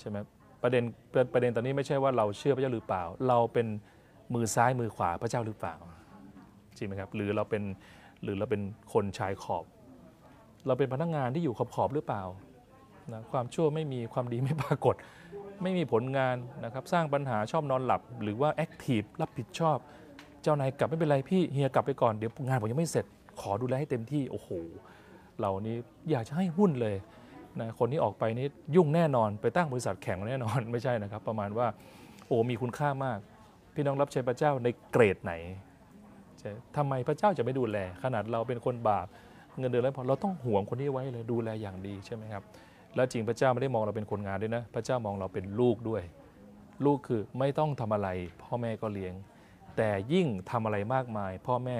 [0.00, 0.16] ใช่ไหม
[0.62, 3.66] ประเด็นประประเด็นตอนนี้ไม่ใช่ว่าเราเชื่อพระเจ้าหรือเปล่า เราเป็น
[4.34, 5.74] มือซ้ายมือขวาพระเจ้าหรือเปล่า
[6.76, 7.62] จริงไหมครับหรือเราเป็น
[8.22, 9.64] หรือเราเป็นคนชายขอบ
[10.66, 12.22] เราเป็นพนักงานที่อยู่ขอบขอบหรือเปล่า
[13.12, 14.94] นะความชั่วไม่มีความดีไม่ปรากฏ
[15.62, 19.78] ไม่มีผลงานนะครับสร้างปัญหาชอบนอนหลับ หรือว่าแอคทีฟรับผิดชอบ
[20.42, 23.06] เจ้านายกลับไม่เป็นไรพี่เฮียกลับไปก่อนเดี๋ยวงานผมยังไม่เสร็จ
[23.40, 24.48] ขอดูแลให้เต็มที่โอ้โห
[25.40, 25.76] เรานี่
[26.10, 26.96] อยากจะให้หุ้นเลย
[27.60, 31.66] นะคนที่ออกไปนี่ยุ่งแน่นอนไปตั้งบริษัทแข่งแน่นอนไม่ใช่นะครับ ประมาณว่า
[32.26, 33.18] โอ้มีคุณค่ามาก
[33.74, 35.32] พี่น้องรับใช้พระเจ้าในเกรดไหน
[36.40, 39.06] ใช่ทำไมพระเจ้าจะไม่ดูแล ขนาดเราเป็นคนบาป
[39.58, 42.42] เงินเดือนแล้วพอเราต้องห่วงคนที่ไว้เลยดูแลอย่างดีใช่ไหมครับ
[42.96, 46.02] แล้วจริงพระเจ้าไม่ได้มองเราเป็นคนงานด้วยนะ พระเจ้ามองเราเป็นลูกด้วย
[46.84, 48.08] ลูกคือไม่ต้องทำอะไร
[48.42, 49.14] พ่อแม่ก็เลี้ยง
[49.76, 51.76] แต่ยิ่งทำอะไรมากมาย พ่อแม่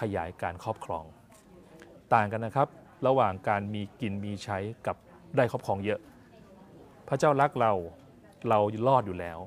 [0.00, 1.04] ขยายการครอบครอง
[2.14, 2.68] ต่างกันนะครับ
[3.06, 4.96] ระหว่างการมีกินมีใช้กับ
[5.36, 6.00] ได้ครอบครองเยอะ
[7.08, 7.72] พระเจ้ารักเรา
[8.48, 9.38] เรารอดอยู่แล้ว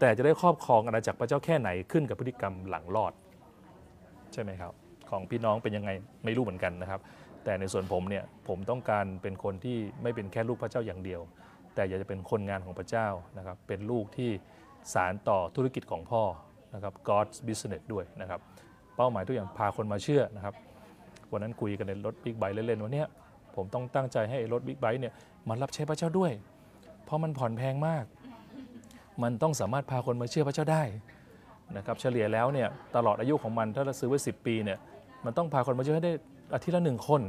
[0.00, 3.12] แต่จะได้ครอบครองอาณาจักรพระเจ้าแค่ไหนขึ้นกับพฤติกรรมหลังรอด
[4.32, 4.72] ใช่ไหมครับ
[5.10, 5.90] ของพี่น้องเป็นยังไง
[6.24, 7.00] ไม่รู้เหมือนกันนะครับ
[7.44, 11.20] แต่ในส่วนผมเนี่ยผมต้องการเป็นคนที่ไม่เป็นแค่ลูกพระเจ้าอย่างเดียว
[11.74, 14.30] แต่อยากจะเป็นคนงานของพระเจ้านะครับเป็นลูกที่
[14.94, 16.22] สารต่อธุรกิจของพ่อ
[16.74, 18.40] นะครับ God's business ด้วยนะครับ
[18.96, 20.54] เป้าหมายทุกอย่างพาคนมาเชื่อนะครับ
[21.32, 23.08] วันนั้นคุยกันในรถบิ๊กไบค์เล่นๆว่าเนี่ย
[23.56, 25.12] ผมต้องตั้งใจให้รถบิ๊กไบค์เนี่ย
[25.48, 26.32] มันรับใช้พระเจ้าด้วย
[27.04, 28.04] เพราะมันผ่อนแพงมาก
[29.22, 30.82] มันต้องสามารถพาคนมาเชื่อพระเจ้าได้
[31.76, 34.78] นะครับเฉลี่ยแล้วเนี่ยตลอดอายุของมันถ้าเราซื้อไว้10 ปีเนี่ย
[35.24, 36.14] มันต้องพาคนมาเชื่อให้ได้
[36.52, 37.22] อาทิตย์ละหนึ่งคน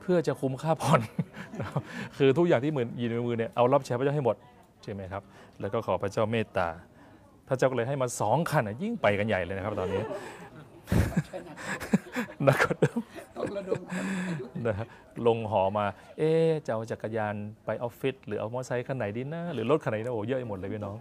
[0.00, 1.00] เพื่อจะคุ้มค่าผ่อน
[2.16, 4.36] คือทุกอย่างที่มืออยู่ในมือเนี่ยเอารับใช้พระเจ้าให้หมด
[4.82, 5.22] ใช่ไหมครับ
[5.60, 6.68] แล้วก็ขอพระเจ้าเมตตา
[7.48, 10.02] พระเจ้าก็เลยให้มาสองคันอะยิ่งไปกันใหญ่เลยนะครับตอนนี้
[11.26, 11.56] ใช่หนัก
[12.44, 12.98] หนักกว่าเดิม
[13.36, 14.86] ต้องระดมคนอายุนะฮะ
[15.26, 15.86] ลงหอมา
[16.18, 20.96] เอ๊ะจะเอาจักรยานไปออฟฟิศหรือเอามอเตอร์ไซค์คันไหนดีนะ หรือรถคันไหนนะโอ้เยอะไปหมดเลยพี่น้อง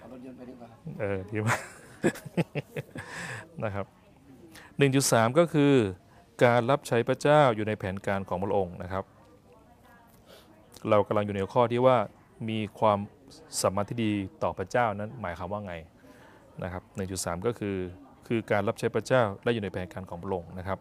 [0.00, 0.68] เอารถยนต์ไปดีกว่า
[1.00, 1.60] เออดีมาก
[3.64, 3.86] นะครับ
[4.82, 5.72] 1.3 ก็คือ
[6.42, 9.04] การรับใช้พระเจ้าอยู่ในแผนการของพระองค์นะครับ
[10.88, 11.96] เรากำลังอยู่ในข้อที่ว่า
[12.48, 12.98] มีความ
[13.62, 15.74] สัมพันธ์ที่ดีต่อพระเจ้านั้นหมายความว่าไง
[16.62, 16.82] นะครับ
[17.14, 17.76] 1.3 ก็คือ
[18.26, 20.78] คือการรับใช้พระเจ้าและอยู่ในแผนการของพระองค์นะครับ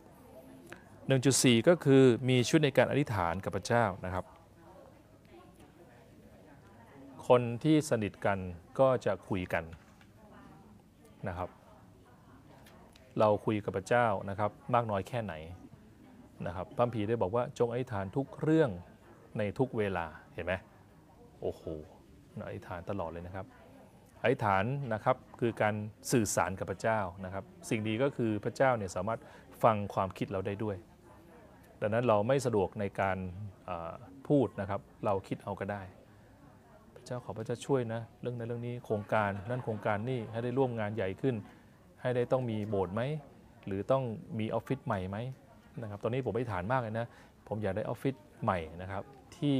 [1.03, 4.25] 1.4 ก็คือมีชุดในการอธิษฐานกับพระเจ้านะครับ
[7.27, 8.39] คนที่สนิทกัน
[8.79, 9.63] ก็จะคุยกัน
[11.27, 11.49] นะครับ
[13.19, 15.33] เราคุยกับพระเจ้านะครับมากน้อยแค่ไหน
[16.47, 18.69] นะครับพระคัมภีได้บอกว่าจงอธิษฐานทุกเรื่อง
[19.37, 20.53] ในทุกเวลาเห็นไหม
[21.41, 21.63] โอ้โห
[22.47, 23.45] อธิษฐานตลอดเลยนะครับ
[24.23, 25.75] อธิษฐานนะครับคือการ
[26.11, 29.19] สื่อสารกับพระเจ้านะครับ สิ่งดีก็คือพระเจ้าเนี่ยสามารถ
[29.63, 30.77] ฟังความคิดเราได้ด้วย
[31.81, 33.17] ดังนั้นเราไม่สะดวกในการ
[34.27, 35.83] พูดนะครับ เราคิดเอาก็ได้
[36.95, 41.35] พระเจ้าขอพระเจ้าช่วยนะเรื่องนั้นเรื่องนี้โครงการนั่นโครงการนี่ให้ได้ร่วมงานใหญ่ขึ้น
[42.03, 43.01] ให้ได้ต้องมีโบสถ์ไหม
[43.65, 44.03] หรือต้อง
[44.39, 45.17] มีออฟฟิศใหม่ไหม
[45.81, 47.07] นะครับตอนนี้ผมไม่ฐานมากเลยนะ
[47.47, 49.03] ผมอยากได้ออฟฟิศใหม่นะครับ
[49.37, 49.57] ที่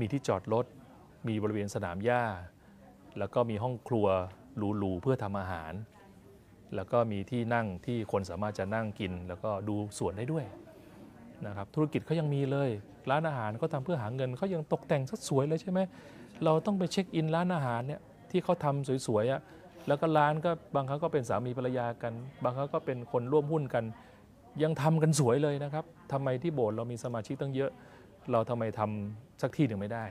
[0.00, 0.66] มีที่จอดรถ
[1.28, 2.22] มีบริเวณสนามหญ้า
[3.18, 4.06] แล้วก็มีห้องครัว
[4.56, 5.72] หรูๆเพื่อทำอาหาร
[6.74, 10.44] แล้วก็มีที่นั่งที่คนสามารถจะนั่งกิน แล้วก็ดูสวนได้ด้วย
[11.46, 12.70] นะครับธุรกิจเขายังมีเลย
[13.10, 15.80] ร้านอาหารก็ทำเพื่อหาเงินเขายังตกแต่งสัดสวยเลยใช่ไหม
[16.44, 19.40] เราต้องไปเช็คอินร้านอาหารเนี่ยที่เขาทำสวยๆอะ
[19.88, 22.12] แล้วก็ร้านก็บางครั้งก็เป็นสามีภรรยากัน
[22.44, 23.84] บางครั้งก็เป็นคนร่วมหุ้นกัน
[24.62, 27.70] ยังทำกันสวยเลยนะครับทำไมที่โบสถ์เรามีสมาชิกตั้งเยอะ
[28.32, 30.04] เราทำไมทำสักที่หนึ่งไม่ได้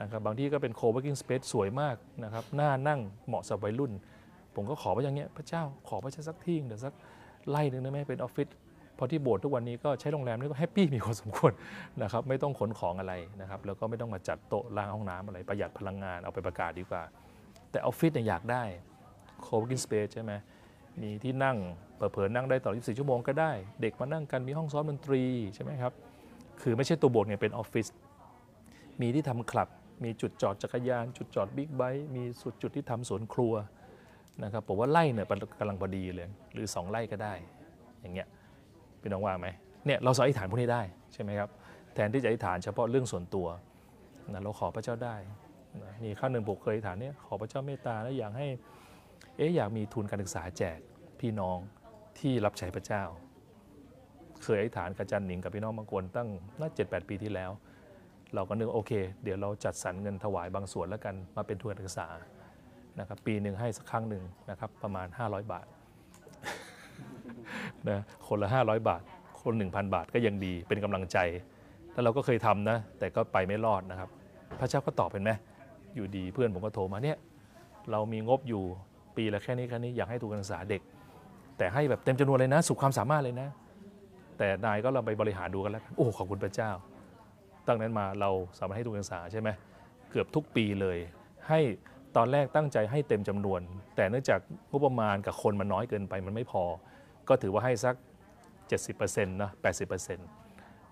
[0.00, 3.92] นะครับบางที่ก็เป็น co-working space สวยมากนะครับน่านั่งเหมาะสำหรับวัยรุ่น
[4.54, 6.94] ผมก็ขอไปอย่างเงี้ยพระเจ้าขอพระเจ้าสักที่หนึ่งเดี๋ยวสัก
[7.50, 8.48] ไร่หนึ่งได้ไหมเป็นออฟฟิศ
[9.02, 11.52] เพราะที่โบสถ์ทุกวันนี้ก็ใช้โรงแรมนี่ก็ happy มีความสมควร
[12.02, 17.02] นะครับไม่ต้องขนของอะไรนะครับแล้วก็ไม่ต้องมาจัดโต๊ะล้างห้องน้ำอะไรประหยัดพลังงานเอาไปประกาศดีกว่า
[17.72, 18.62] แต่ออฟฟิศเนี่ยอยากได้
[19.44, 20.32] co-working space ใช่ไหม
[21.02, 21.56] มีที่นั่ง
[21.96, 25.22] เผลอๆนั่งได้ตลอด24 ชั่วโมงก็ได้ เด็กมานั่งกันมีห้องซ้อมดนตรี
[25.54, 25.92] ใช่ไหมครับ
[26.62, 27.86] คือไม่ใช่ตัวโบสถ์เนี่ยเป็นออฟฟิศ
[29.00, 29.68] มีที่ทำคลับ
[30.04, 33.54] มีจุดจอดจักรยาน จุดจอดบิ๊กไบค์มีสุดจุดที่ทำสวนครัว
[34.44, 35.26] นะครับผมว่าไล่เนี่ย
[35.58, 37.34] กำลังพอดีเลยหรือ 2ไร่ก็ได้
[38.00, 38.28] อย่างเงี้ย
[39.00, 39.48] พี่น้องว่าไหม
[39.86, 40.82] เนี่ยเราสอธิษฐานพวกนี้ได้
[41.12, 41.48] ใช่ไหมครับ
[41.94, 43.46] แทนที่จะอธิษฐานเฉพาะเรื่องส่วนตัว
[44.32, 45.16] นะเราขอพระเจ้าได้
[45.82, 48.46] นะมีข้าหนึ่งผมเคยอธิษฐานเนี่ยขอพระเจ้าเมตตาและอยากให้
[49.36, 50.78] เอ๊ะอยากมีทุนการศึกษาแจก
[51.20, 51.58] พี่น้อง
[52.18, 53.02] ที่รับใช้พระเจ้า
[54.42, 56.28] เคยอธิษฐานกับจันหนิงกับพี่น้องบางคนตั้ง
[56.60, 57.50] น่าเจ็ดแปดปีที่แล้ว
[58.34, 62.06] เราก็นึกโอเค เดี๋ยวเราจัดสรรเงินถวายบางส่วนแล้วกันมาเป็นทุนการศึกษา
[63.00, 65.66] นะครับปีหนึ่งให้สักครั้งหนึ่งนะครับประมาณ 500 บาท
[67.88, 69.02] นะคนละ 500 บาท
[69.42, 71.18] คน 1,000 บาทก็ยังดีเป็นกำลังใจ
[71.92, 74.10] แล้วเราก็เคยทำนะ แต่ก็ไปไม่รอดนะครับ
[74.60, 75.30] พระเจ้าก็ตอบเป็นไหม
[75.94, 77.16] อยู่ดีเพื่อนผมก็โทรมาเนี่ย
[77.90, 78.62] เรามีงบอยู่
[79.16, 80.82] ปีละแค่นี้แค่นี้อยากให้ทุนการศึกษาเด็ก
[81.58, 83.48] แต่ให้แบบเต็มจำนวนเลยนะ สุดความสามารถเลยนะ
[84.38, 86.70] แต่นายก็เราไปบริหารดูกันแล้ว โอ้ขอบคุณพระเจ้า
[87.66, 89.48] ตั้งนั้นมาเราสามารถให้ทุนการศึกษาใช่ไหม
[90.10, 90.98] เกือบทุกปีเลย
[91.48, 91.60] ให้
[92.16, 93.60] ตอนแรกตั้งใจให้เต็มจำนวน
[93.96, 96.62] แต่เนื่องจากงบประมาณกับคนมันน้อยเกินไปมันไม่พอ
[97.28, 97.94] ก็ถือว่าให้สัก
[98.80, 99.50] 70%นะ
[99.82, 100.18] 80%น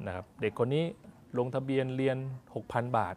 [0.09, 0.85] ะครับเด็กคนนี้
[1.39, 2.17] ลงทะเบียนเรียน
[2.57, 3.15] 6,000 บาท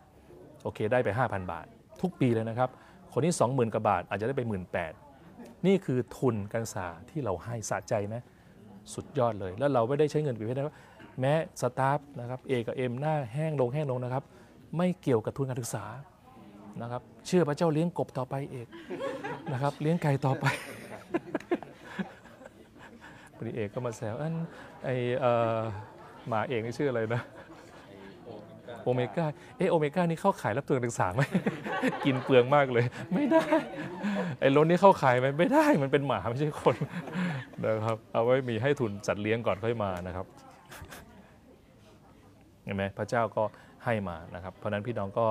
[0.64, 1.68] โอเคได้ไป 5,000 บาท
[2.04, 2.70] ทุกปีเลยนะครับ
[3.14, 4.42] คนนี้20,000กว่าบาทอาจจะได้ไป
[5.04, 8.16] 18,000นี่คือทุนการศึกษาที่เราให้สะใจไหม
[8.94, 10.74] สุดยอดเลย แล้วเราไม่ได้ใช้เงินไปเพื่อ
[11.20, 14.24] แม้สตาฟนะครับเอกับเอ็มหน้าแห้งลงแห้งลงนะครับ
[14.78, 15.86] ไม่เกี่ยวกับทุนการศึกษา
[16.82, 18.68] นะครับ เชื่อพระเจ้าเลี้ยงกบต่อไปเอก
[19.54, 20.46] นะครับ เลี้ยงไก่ต่อไป
[23.36, 24.36] พอดีเอกก็มาแซวอัน
[24.84, 24.90] ไอ
[25.24, 25.62] อ่อ
[26.28, 27.22] หมาเอกนี่ชื่ออะไรนะ
[28.84, 29.26] โอเมก้า
[29.58, 31.22] เอะโอเมก้านี่เข้าขายรับตัวการศึกษาไหม
[32.06, 33.46] กินเปลืองมากเลย ไม่ได้
[34.40, 36.76] ไอ้รถนี่เข้าขายไหมไม่ได้มันเป็นหมาไม่ใช่คน
[37.66, 40.26] นะครับเอาไว้มีให้ทุนจัดเลี้ยงก่อนค่อยมานะครับ
[42.64, 43.44] เห็นไหมพระเจ้าก็
[43.86, 45.28] ให้มานะครับ เพราะนั้นพี่น้องก็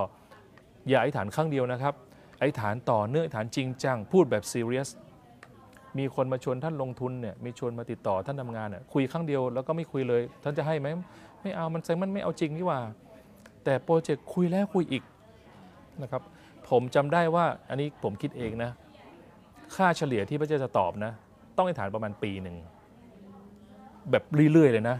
[0.89, 1.95] อย่าอธิษฐานครั้งเดียวนะครับ
[2.41, 4.89] อธิษฐานต่อเนื่องอธิษฐานจริงจังพูดแบบซีเรียส
[5.99, 10.89] มีคนมาชวนท่านลงทุนเนี่ยมีชวนมาติดต่อท่านทำงานเนี่ยคุยครั้งเดียวแล้วก็ไม่คุยเลย ท่านจะให้ไหม
[11.43, 12.79] ไม่เอามันแสดงมันไม่เอาจริงนี่ว่า
[13.65, 15.03] แต่โปรเจกต์คุยแล้วคุยอีก
[16.03, 16.23] นะครับ
[16.69, 18.71] ผมจำได้ว่าอันนี้ผมคิดเองนะ
[19.77, 21.13] ค่าเฉลี่ยที่พระเจ้าจะตอบนะ
[21.57, 22.57] ต้องอธิษฐานประมาณปีหนึ่ง
[24.11, 24.97] แบบเรื่อยๆเลยนะ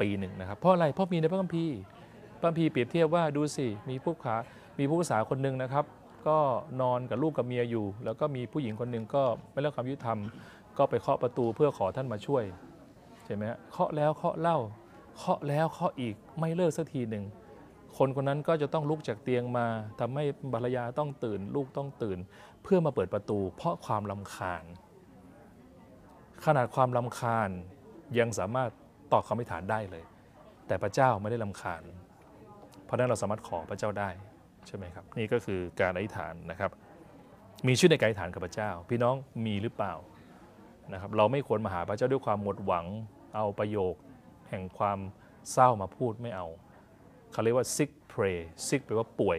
[0.00, 1.78] ปีหนึ่งนะครับ เพราะอะไรเพราะมีในพระคัมภีร์
[2.38, 4.36] พระคัมภีร์เปรียบเทียบว่าดูสิมีผู้ขา
[4.78, 5.84] มีผู้ภาษาคนหนึ่งนะครับ
[6.28, 6.38] ก็
[6.80, 10.18] นอนกับลูกกับเมียอยู่ แล้วก็มีผู้หญิงคนหนึ่งก็ไม่เลิกความยุติธรรม
[10.78, 12.44] ก็ไปเคาะประตูเพื่อขอท่านมาช่วย
[13.24, 14.58] ใช่ไหมฮะเคาะแล้วเคาะเล่า
[15.18, 17.24] เคาะแล้วเคาะอีกไม่เลิกสักทีหนึ่ง
[17.98, 19.66] คนคนนั้นก็จะต้องลุกจากเตียงมา
[20.00, 22.18] ทำให้ภรรยาต้องตื่น ลูกต้องตื่น
[22.62, 24.64] เพื่อมาเปิดประตู เพราะความลำคาญ
[26.44, 27.50] ขนาดความลำคาญ
[28.18, 28.70] ยังสามารถ
[29.12, 30.04] ตอบคำอธิษฐานได้เลย
[30.66, 31.82] แต่พระเจ้าไม่ได้ลำคาญ
[32.84, 34.10] เพราะฉะนั้นเราสามารถขอพระเจ้าได้
[34.66, 36.70] ใช่ไหมครับ นี่ก็คือการอธิษฐานนะครับ
[37.66, 39.14] มีชื่อในการอธิษฐานกับพระเจ้า พี่น้อง
[39.46, 39.94] มีหรือเปล่า
[40.92, 42.86] นะครับ เราไม่ควรมาหาพระเจ้าด้วยความหมดหวัง
[43.34, 43.94] เอาประโยค
[44.48, 44.98] แห่งความ
[45.52, 46.46] เศร้ามาพูดไม่เอา
[47.34, 49.38] เขาเรียกว่า sick pray sick แปลว่าป่วย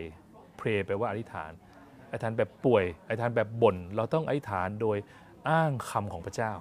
[0.60, 1.52] pray แปลว่าอธิษฐาน
[2.10, 4.98] อธิษฐานแบบป่วยอธิษฐานแบบบ่น เราต้องอธิษฐานโดย
[5.50, 6.54] อ้างคำของพระเจ้า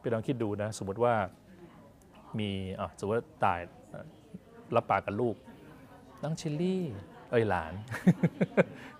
[0.00, 1.14] พี่ลองคิดดูนะสมมติว่า
[2.38, 3.60] มีอะสมมติว่าตาย
[4.74, 5.34] รับปากกับลูก
[6.22, 6.82] น้องชิลลี่
[7.30, 7.72] เอ้ยหลาน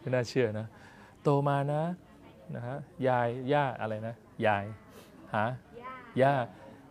[0.00, 0.66] ไม่น่าเชื่อนะ
[1.22, 1.82] โตมานะ
[2.54, 2.76] นะฮะ
[3.08, 4.14] ยายย่าอะไรนะ
[4.46, 4.64] ยาย
[5.36, 5.46] ฮะ
[5.80, 5.90] ย่า
[6.22, 6.32] ย่า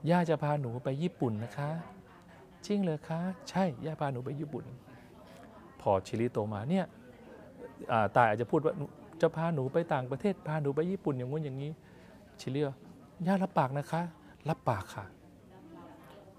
[0.10, 1.69] ย่าจะพาหนูไปญี่ปุ่นนะคะ
[2.65, 4.65] จริงเลยคะ ใช่ย่าพาหนูไปญี่ปุ่น
[5.81, 6.85] พอชิลิโตมาเนี่ย
[8.15, 8.73] ตายอาจจะพูดว่า
[9.21, 11.71] จะพาหนูไปต่างประเทศพาหนูไปญี่ปุ่นอย่างงู้นอย่างนี้
[12.39, 12.75] ชิลิว่า
[13.27, 14.01] ย่ารับปากนะคะ
[14.49, 15.05] รับปากค่ะ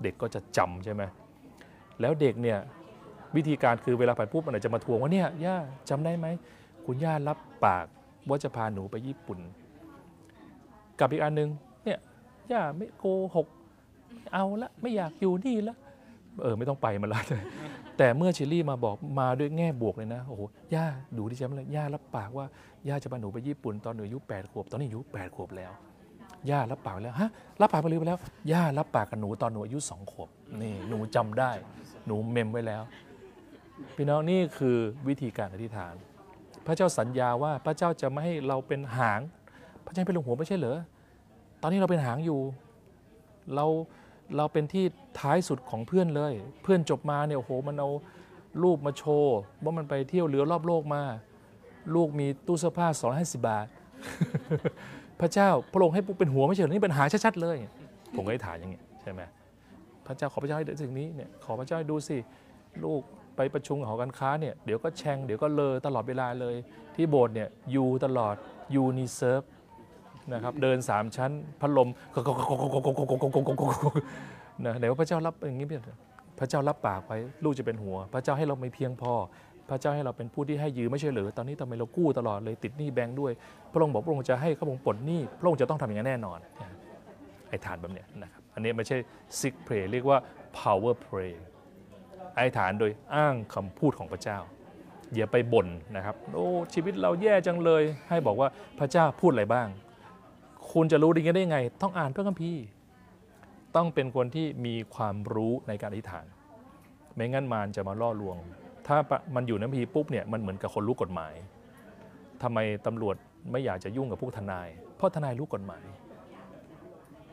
[0.03, 1.03] เด็กก็จะจำใช่ไหม
[2.01, 2.59] แล้วเด็กเนี่ย
[3.37, 5.57] วิธีการคือเวลาผ่านปุ๊บมันอาจจะมาทวงว่าเนี่ยย่า
[5.89, 6.27] จำได้ไหม
[6.87, 7.87] คุณย่ารับปาก
[8.29, 9.39] ว่าจะพาหนูไปญี่ปุ่น
[11.01, 11.51] กับอีกอันหนึ่ง
[11.85, 11.99] เนี่ย
[12.53, 13.05] ย่าไม่โก
[13.37, 13.47] หก
[14.33, 15.77] เอาละไม่อยากอยู่นี่ละ
[16.43, 17.21] เออไม่ต้องไปมันละ
[17.99, 20.43] แต่เมื่อเชลลี่มาบอกมาด้วยแง่บวกเลยนะโอ้โห
[20.75, 20.85] ย่า
[21.19, 22.47] ดูที่จำเลยย่ารับปากว่า
[22.89, 25.73] ย่าจะพาหนูไปญี่ปุ่นตอนหนูอายุ8ขวบตอนนี้อายุ8ขวบแล้ว
[26.51, 28.19] ย่ารับปากแล้วฮะรับปากไปเลยไปแล้ว
[28.53, 30.29] ย่ารับปากกับหนูตอนหนูอายุสองขวบ
[30.63, 31.51] นี่หนูจำได้
[32.07, 32.83] หนูเมมไว้แล้ว
[33.97, 34.77] พี่น้องนี่คือ
[35.09, 35.95] วิธีการอธิษฐาน
[36.67, 39.21] พระเจ้าสัญญาว่าพระเจ้าจะไม่ให้เราเป็นหาง
[39.87, 40.79] พระเจ้าเป็นลงหัวไม่ใช่เหรอ
[41.63, 42.41] ตอนนี้เราเป็นหางอยู่
[43.55, 43.67] เรา
[44.37, 44.85] เราเป็นที่
[45.21, 47.91] ท้ายสุดของเพื่อนเลย เพื่อนจบมาเนี่ยโอ้โหมันเอา
[48.63, 51.03] รูปมาโชว์ว่ามันไปเที่ยวเรือรอบโลกมา
[51.95, 53.67] ลูกมีตู้เสื้อผ้าสองห้าสิบบาท
[55.21, 57.57] พระเจ้าพระองค์ให้ปุ๊บเป็นหัวไม่ใช่เหรอนี่เป็นหาชัดๆเลย
[58.15, 59.21] ผมก็ให้ถายอย่างเงี้ยใช่ไหม
[60.07, 62.17] พระเจ้าขอพระเจ้าให้ถึงนี้เนี่ยขอพระเจ้าให้ดูสิ
[62.85, 63.03] ลูก
[63.37, 66.57] ไปประชุมหอการค้าเนี่ยเดี๋ยวก็แชงเดี๋ยวก็เลอตลอดเวลาเลย
[66.95, 68.35] ที่โบสถ์เนี่ยยูตลอด
[68.75, 69.43] ยูนีเซิร์ฟ
[70.33, 71.89] นะครับเดินสามชั้นพัดลม
[74.65, 75.95] นะไหนว่าพระเจ้ารับอย่างนี้เปล่
[76.39, 79.13] พระเจ้ารับปากไว้ลูกจะเป็นหัว พระเจ้าให้เราไม่เพียงพอ
[79.71, 83.33] พระเจ้าให้เราเป็นผู้ที่ให้ยืมไม่ใช่เหรือ ตอนนี้ทำไมเรากู้ตลอดเลยติดหนี้แบงค์ด้วย
[83.73, 86.39] พระองค์บอกพระองค์จะให้ข้าพงปลดหนี้พระองค์จะต้องทำอย่างนั้นแน่นอน
[87.49, 88.97] ไอ้ฐานแบบเนี้ยนะครับอันนี้ไม่ใช่
[89.41, 90.19] sick pray เรียกว่า
[90.59, 91.33] power pray
[92.35, 94.39] ไอธิษฐานโดยอ้างคำพูดของพระเจ้า
[95.15, 99.69] อย่าไปบ่นนะครับ โอ้ชีวิตเราแย่จังเลย ให้บอกว่าพระเจ้าพูดอะไรบ้าง
[100.73, 102.63] คุณจะรู้ได้ยังไง ต้องอ่านพระคัมภีร์
[103.77, 106.27] ต้องเป็นคนที่มีความรู้ในการอธิษฐาน
[107.15, 108.37] ไม่งั้นมารจะมาล่อลวง
[108.87, 108.97] ถ้า
[109.35, 111.35] มันอยู่ในพระคัมภีร์ปุ๊บเนี่ยมันเหมือนกับคนรู้กฎหมาย
[112.43, 113.17] ทำไมตำรวจ
[113.51, 115.85] ไม่อยากจะยุ่งกับพวกทนาย เพราะทนายรู้กฎหมาย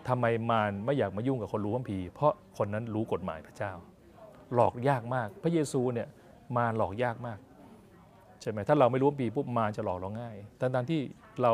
[0.07, 3.71] ทำไมมารไม่อยากมายุ่งกับคนรู้พระคัมภีร์เพราะคนนั้นรู้กฎหมายพระเจ้า
[4.53, 6.07] หลอกยากมาก พระเยซูเนี่ย
[6.57, 7.39] มารหลอกยากมาก
[8.41, 11.01] ใช่ไหมถ้าเราไม่รู้ปีร์ปุ๊บมารจะหลอกเราง่ายทั้งทที่
[11.41, 11.53] เรา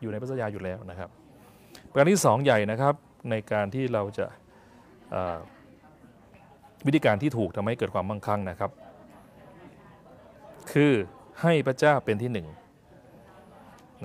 [0.00, 1.08] อยู่ในพระสัญญาอยู่แล้วนะครับ
[1.88, 2.94] ประการที่สองใหญ่นะครับ
[3.30, 4.26] ในการที่เราจะ
[6.86, 8.70] วิธีการที่ถูกทำให้เกิดความมั่งคั่งนะครับ
[10.72, 10.92] คือ
[11.42, 12.46] ให้พระเจ้าเป็นที่หนึ่ง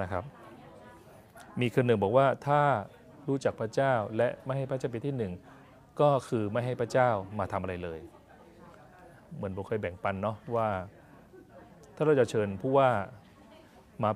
[0.02, 0.24] นะครับ
[1.62, 2.62] มีคนหนึ่งบอกว่าถ้า
[3.28, 5.34] รู้จักพระเจ้าและไม่ให้พระเจ้าเป็นที่หนึ่ง
[6.02, 8.00] ก็คือไม่ให้พระเจ้ามาทำอะไรเลย
[9.36, 10.68] เหมือนผมเคยแบ่งปันเนาะว่า
[11.96, 12.90] ถ้าเราจะเชิญผู้ว่า
[14.04, 14.12] มา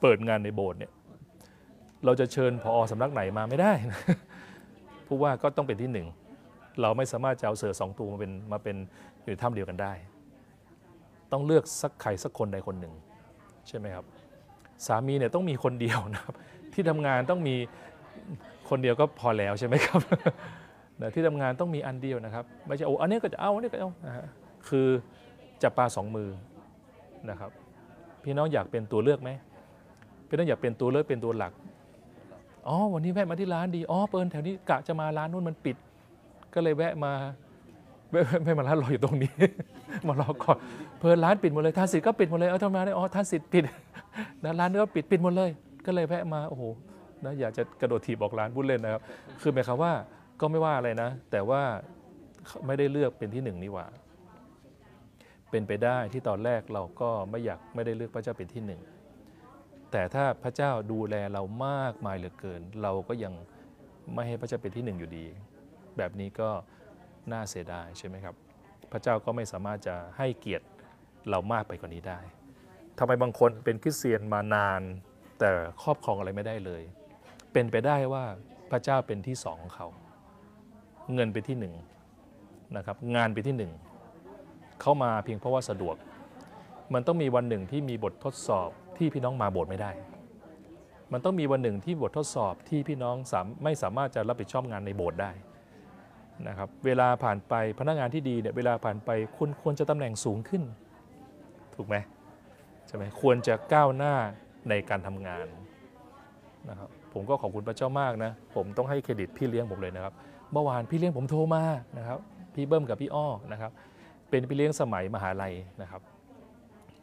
[0.00, 0.92] เปิดงานในโบสถ์เนี่ย
[2.06, 4.00] เราจะเชิญพอสำนักไหนมาไม่ได้นะ
[5.06, 6.06] ผู้ว่าก็ต้องเป็นที่หนึ่ง
[6.82, 8.76] เราไม่สามารถจะเอาเสือสองตัวมาเป็นมาเป็น
[9.22, 9.92] อยู่ในถ้ำเดียวกันได้
[11.32, 12.94] ต้องเลือกสักใครสักคนใดคนหนึ่ง
[13.68, 14.04] ใช่ไหมครับ
[14.86, 16.34] สามีเนี่ยต้องมีคนเดียวนะครับ
[16.72, 17.54] ที่ทำงานต้องมี
[18.70, 20.00] คนเดียวก็พอแล้วใช่ไหมครับ
[21.00, 24.26] นะที่ทำงานต้องมีอันเดียวนะครับ ไม่ใช่โอ้อันนี้ก็จะเอาอันนี้ก็เอานะฮะ
[24.68, 24.86] คือ
[25.62, 26.28] จับปลาสองมือ
[27.30, 27.50] นะครับ
[28.24, 29.30] พี่น้องอยากเป็นตัวเลือกไหม
[30.28, 31.52] พี่น้องอยากเป็นตัวเลือกเป็นตัวหลัก
[32.68, 35.76] อ๋อวันนี้แวะมาที่ร้านดีอ๋อเปิดแถวนี้กะจะมาร้านนู้นมันปิด
[36.54, 37.12] ก็เลยแวะมา
[38.12, 39.32] แวะแวะมาร้านรออยู่ตรงนี้
[40.08, 40.58] มารอก่อน
[40.98, 43.62] เพิ่นร้านปิดหมดเลยทานสิทธิ์ก็ปิดหมดเลยเอาทำไมได้อ๋อทานสิทธิ์ปิด
[44.44, 45.50] นะร้านนี้ก็ปิดปิดหมดเลย
[45.86, 46.62] ก็เลยแวะมาโอ้โห
[47.24, 49.02] นะอยากจะกระโดดถีบออกร้านพูดเล่นนะครับ
[49.40, 49.92] คือหมายความว่า
[50.40, 51.62] ก็ไม่ว่าอะไรนะ แต่ว่า
[52.66, 53.86] ไม่ได้เลือกเป็นที่หนึ่งนี่หว่า
[55.50, 58.80] เป็นไปได้ที่ตอนแรกเราก็ไม่อยากไม่ได้เลือกพระเจ้าเป็นที่หนึ่ง
[59.90, 63.34] แต่ถ้าพระเจ้าดูแลเรามากมายเหลือเกิน เราก็ยัง
[64.14, 65.26] ไม่ให้พระเจ้าเป็นที่หนึ่งอยู่ดี
[65.96, 66.50] แบบนี้ก็
[67.32, 68.34] น่าเสียดายใช่ไหมครับ
[68.92, 70.66] พระเจ้าก็ไม่สามารถจะให้เกียรติ
[71.28, 72.20] เรามากไปกว่านี้ได้
[72.98, 74.82] ทำไมบางคนเป็นคริสเตียนมานาน
[75.38, 75.50] แต่
[75.82, 76.82] ครอบครองอะไรไม่ได้เลย
[77.52, 78.24] เป็นไปได้ว่า
[78.70, 79.86] พระเจ้าเป็นที่สองของเขา
[81.14, 81.74] เงินเป็นที่หนึ่ง
[82.76, 83.72] นะครับงานเป็นที่หนึ่ง
[84.80, 85.96] เข้ามาเพียงเพราะว่าสะดวก
[86.94, 89.90] มันต้องมีวันหนึ่งที่มีบททดสอบ ที่พี่น้องมาโบสถ์ไม่ได้
[91.12, 95.30] มันต้องมีวันหนึ่งที่บททดสอบที่พี่น้องมไม่สามารถจะรับผิดชอบงานในโบสถ์ได้
[96.48, 100.62] นะครับเวลาผ่านไปพนักงานที่ดีเนี่ยเวลาผ่านไปคุณควรจะตำแหน่งสูงขึ้น
[101.74, 101.96] ถูกไหม
[102.86, 104.14] ใช่ไหมควรจะก้าวหน้า
[104.68, 105.46] ในการทำงาน
[106.70, 110.14] นะครับผมก็ขอบคุณพระเจ้ามากนะ ผมต้องให้เครดิตพี่เลี้ยงผมเลยนะครับ
[110.52, 111.62] เมื่อวานพี่เลี้ยงผมโทรมา
[111.98, 112.18] นะครับ
[112.54, 113.70] พี่เบิ้มกับพี่อ้อนะครับ
[114.30, 116.02] เป็นพี่เลี้ยงสมัยมหาลัยนะครับ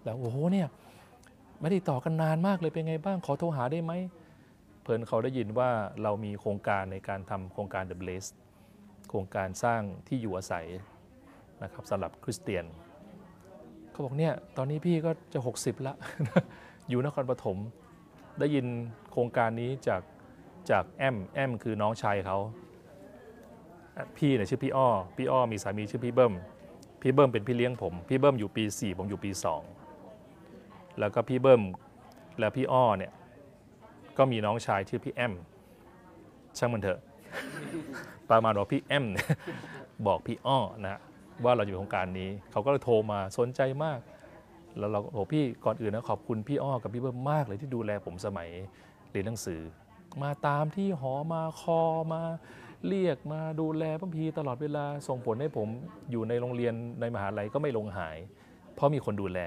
[0.04, 0.68] แล้วโอ้โหเนี่ย
[1.64, 3.94] ไม่ได้ต่อกันนานมากเลยเป็นไงบ้างขอโทรหาได้ไหม
[4.82, 5.70] เพิ่นเขาได้ยินว่า
[6.04, 8.30] เรามีโครงการในการทำโครงการ The Blaze
[9.10, 10.66] โครงการสร้างที่อยู่อาศัย
[11.64, 12.66] นะครับสำหรับคริสเตียน
[13.92, 15.96] เขาบอกเนี่ยตอนนี้พี่ก็จะ 60 ละ
[16.90, 17.58] อยู่นครปฐม
[18.40, 18.66] ได้ยิน
[19.12, 20.02] โครงการนี้จาก
[20.70, 22.38] จากแอมแอมคือน้องชายเขา
[24.18, 26.34] พี่เนี่ยชื่อพี่อ้อ พี่อ้อมีสามีชื่อพี่เบิ้ม
[27.02, 29.83] พี่เบิ้มเป็นพี่เลี้ยงผม พี่เบิ้มอยู่ปี 4 ผมอยู่ปี 2
[31.00, 31.64] แล้วก็พี่เบิ้ม
[32.40, 33.12] และพี่อ้อเนี่ย
[34.18, 35.34] ก็มีน้องชายชื่อพี่แอม
[36.58, 37.00] ช่างมันเถอะ
[38.30, 39.28] ประมาณว่าพี่แอมเนี่ย
[40.08, 41.00] บอกพี่อ้อนะ
[41.44, 44.00] ว่าเราอยู่โครงการนี้ เขาก็เลยโทรมาสนใจมาก
[44.78, 48.50] แล้วเราโอ้พี่ก่อนอื่นนะขอบคุณพี่อ้อกับพี่เบิ้มมากเลยที่ดูแลผมสมัย
[49.12, 49.62] เรียนหนังสือ
[50.24, 51.82] มาตามที่หอมาคอ
[52.14, 52.22] มา
[52.88, 55.68] เรียกมาดูแลพัมพีตลอดเวลาส่งผลให้ผม
[56.12, 58.18] อยู่ในโรงเรียนในมหาลัยก็ไม่ลงหาย
[58.76, 59.40] เพราะมีคนดูแล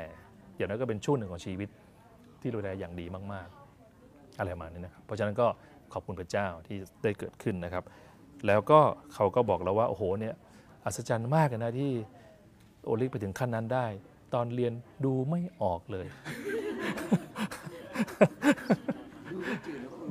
[0.57, 1.68] อย่างนั้นก็เป็นช่วงหนึ่งของชีวิต
[2.40, 3.48] ที่ดูแลอย่างดีมาก
[3.92, 5.46] ๆ อะไรประมาณนี้นะครับ เพราะฉะนั้นก็
[5.92, 7.84] ขอบคุณพระเจ้าที่ได้เกิดขึ้นนะครับ
[8.46, 8.80] แล้วก็
[9.14, 10.34] เขาก็บอกเราว่าโอ้โหเนี่ย
[10.84, 11.90] อัศจรรย์มากเลยนะที่
[12.84, 13.86] โอลิฟไปถึงขั้นนั้นได้
[14.34, 14.72] ตอนเรียน
[15.04, 16.07] ดูไม่ออกเลย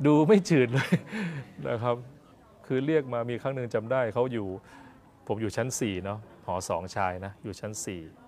[0.06, 0.92] ดูไม่จืดเลย
[1.68, 1.96] นะครับ
[2.66, 4.48] คือเรียกมามีครั้งหนึ่งจำได้เขาอยู่
[5.26, 8.25] ผมอยู่ชั้น4เนาะหอสองชายนะ อยู่ชั้น4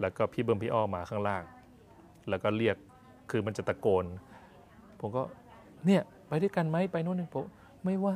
[0.00, 1.42] แล้วก็พี่เบิ้มพี่อ้อมาข้างล่าง
[2.28, 2.76] แล้วก็เรียก
[3.30, 4.04] คือมันจะตะโกน
[5.00, 5.22] ผมก็
[5.86, 7.44] เนี่ยไปด้วยกันไหมไปโน่นนี่ผม
[7.84, 8.14] ไม่ว่า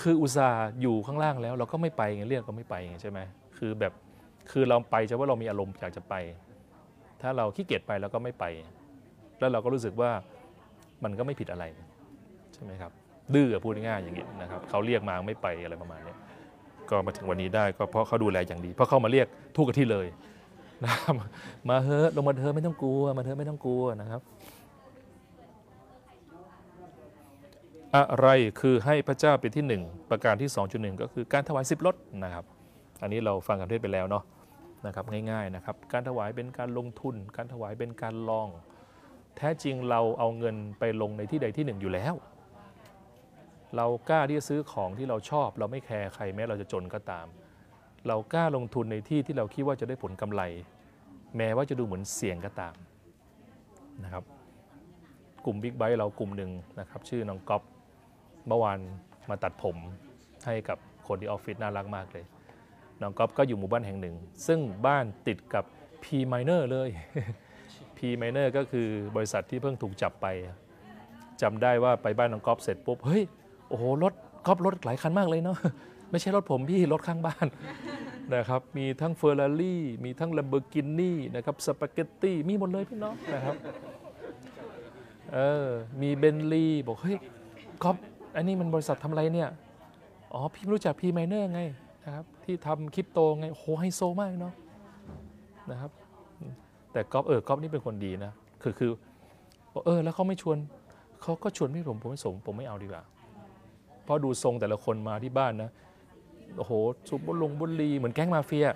[0.00, 3.20] คืออุตส่าห์อยู่ข้างล่างแล้ว เราก็ไม่ไปไงเรียกก็ไม่ไปไงใช่ไหม
[3.58, 3.92] คือแบบ
[4.50, 6.14] คือเราไปจะว่าเรามีอารมณ์อยากจะไป
[7.22, 8.44] ถ้าเราขี้เกียจไปเราก็ไม่ไป
[9.38, 10.10] แล้วเราก็รู้สึกว่า
[11.04, 11.64] มันก็ไม่ผิดอะไร
[12.54, 12.92] ใช่ไหมครับ
[13.34, 16.14] ดื้อพูดง่ายอย่างเงี้ยนะครับเขาเรียกมาไม่ไปอะไรประมาณนี้
[16.90, 19.26] ก็มาถึงวันนี้ได้ก็เพราะเขาดูแลอย่างดี เพราะเขามาเรียก
[19.56, 20.06] ทุกที่เลย
[20.82, 21.14] นะครับ
[21.68, 24.20] มาเฮอะลงมาเธอะไม่ต้องกลัว มาเธอะไม่ต้องกลัวนะครับ
[27.96, 28.28] อะไร
[28.60, 32.44] คือให้พระเจ้าเป็นที่หนึ่งประการที่ 2.1 ก็คือการถวายสิบลดนะครับ
[33.02, 34.24] อันนี้เราฟังคำเทศไปแล้วเนาะ
[34.86, 38.48] นะครับง่ายๆนะครับ การถวายเป็นการลงทุน การถวายเป็นการลอง
[39.36, 42.14] แท้จริงเราเอาเงินไปลงในที่ใดที่หนึ่งอยู่แล้ว
[43.76, 47.26] เรากล้าที่จะซื้อของที่เราชอบ เราไม่แคร์ใครแม้เราจะจนก็ตาม
[48.08, 50.42] เรากล้าลงทุนในที่ที่เราคิดว่าจะได้ผลกำไร
[51.36, 52.74] แม้ว่าจะดูเหมือนเสี่ยงก็ตาม
[54.04, 54.24] นะครับ
[55.44, 56.50] กลุ่มบิ๊กไบค์เรากลุ่มหนึ่ง
[56.80, 57.62] นะครับชื่อน้องก๊อฟ
[58.48, 58.78] เมื่อวาน
[59.30, 59.76] มาตัดผม
[60.46, 62.24] ให้กับคนที่ออฟฟิศน่ารักมากเลย
[63.00, 65.64] น้องก๊อฟก็อยู่หมู่บ้านแห่งหนึ่ง ซึ่งบ้านติดกับ
[66.02, 66.90] P Miner เลย
[67.96, 70.26] P Miner ก็คือบริษัทที่เพิ่งถูกจับไป
[71.42, 73.22] จำได้ว่าไปบ้านน้องก๊อฟเสร็จปุ๊บเฮ้ย
[73.68, 74.12] โอ้โหรถ
[74.46, 75.58] ก๊อฟรถหลายคันมากเลยเนาะ
[76.14, 77.46] ไม่ใช่รถผมพี่รถข้างบ้าน
[78.34, 83.56] นะครับมีทั้งเฟอร์รารี่มีทั้ง Lamborghini นะครับสปาเกตตี้มีหมดเลยพี่น้องนะครับ
[85.34, 85.68] เออ
[86.02, 87.18] มีเบนลีบอกเฮ้ย
[87.82, 87.96] ก๊อฟ
[88.36, 89.50] อันนี้มันบริษัททำอะไรเนี่ย
[90.32, 91.60] อ๋อ พี่รู้จักพีไมเนอร์ไง
[92.04, 94.54] นะครับที่ทำคริปโตไงโหไฮโซมากเนาะ
[95.70, 95.90] นะครับ
[96.92, 98.90] แต่ก๊อฟเออก๊อฟนี่เป็นคนดีนะ คือคือ
[99.72, 100.56] บอกเออ แล้วเขาไม่ชวน
[101.22, 103.02] เขาก็ชวนไม่ผมผมไม่สมผมไม่เอาดีกว่า
[104.04, 105.70] เพราะดูทรงแต่ละคนมาที่บ้านนะ
[106.56, 106.72] โอ้โห
[107.08, 108.66] สูบบุหรงบุหรีเหมือนแก๊งมาเฟีย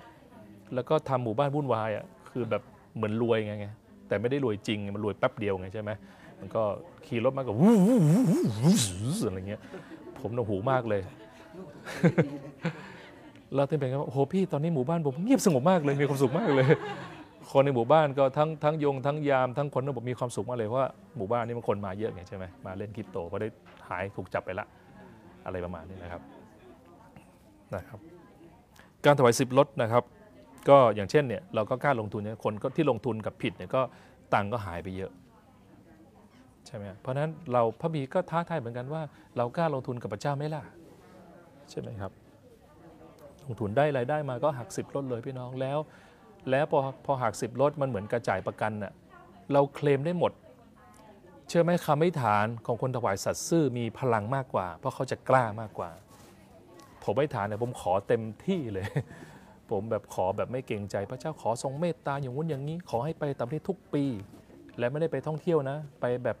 [0.75, 2.61] แล้วก็ทำหมู่บ้านวุ่นวายอะคือแบบ
[2.95, 3.67] เหมือนรวยไงไง
[4.07, 5.91] แต่ไม่ได้รวยจริงมันรวยแป๊บเดียวไงใช่ไหม
[6.39, 6.61] มันก็
[7.05, 8.21] ขี่รถมากับวู้วู้วู้
[8.63, 8.75] วู้
[9.27, 9.61] อะไรเงี้ย
[10.19, 11.01] ผมนวกหูมากเลย
[13.55, 16.67] เราเต็มเป็นกันว่าโอ้โหพี่ตอนนี้หมู่บ้านผมเงียบสงบมากเลยมีความสุขมากเลย
[17.51, 23.47] คนในหมู่บ้านก็ทั้งทั้งยงทั้งยามทั้งคนทั้งบอกมีความสุขมากเลยเพราะว่าหมู่บ้านนี้มันคนมาเยอะไงใช่ไหมมาเล่นคริปโตก็ได้
[23.89, 24.65] หายถูกจับไปละ
[25.45, 26.21] อะไรประมาณนี้นะครับ
[27.75, 27.99] นะครับ
[29.05, 30.03] การถวายสิบลดนะครับ
[30.69, 33.81] ก็อย่างเช่นเนี่ยเราก็กล้าลงทุนเนี่ยคนก็ที่ลงทุนกับผิดเนี่ยก็
[34.33, 35.11] ตังก็หายไปเยอะ
[36.65, 39.01] ใช่ไหมเพราะฉะนั้นเราพระบีก็ท้าทายเหมือนกันว่า
[39.37, 40.63] เรากล้าลงทุนกับพระเจ้าไหมล่ะ
[41.69, 42.11] ใช่ไหมครับ
[43.45, 45.77] ลงทุนได้รายได้มาก็หักสิบลดเลยพี่น้องแล้ว
[46.51, 48.93] แล้วพอพอหักสิบลดมันเหมือนกระจ่ายประกันน่ะ
[49.53, 50.31] เราเคลมได้หมด
[51.47, 55.89] เชื่อไหมคำไม่ฐานของคนถวายสัตย์ซื่อมีพลังมากกว่า เพราะเขาจะกล้ามากกว่า
[57.11, 58.85] ผมไม่ฐานเนี่ยผมขอเต็มที่เลย
[59.71, 64.03] ผมแบบขอแบบไม่เกรงใจ พระเจ้าขอทรงเมตตาอย่างงู้นอย่างนี้ ขอให้ไปต่ามที่ทุกปี
[64.77, 66.37] และไม่ได้ไปท่องเที่ยวนะ ไปแบบ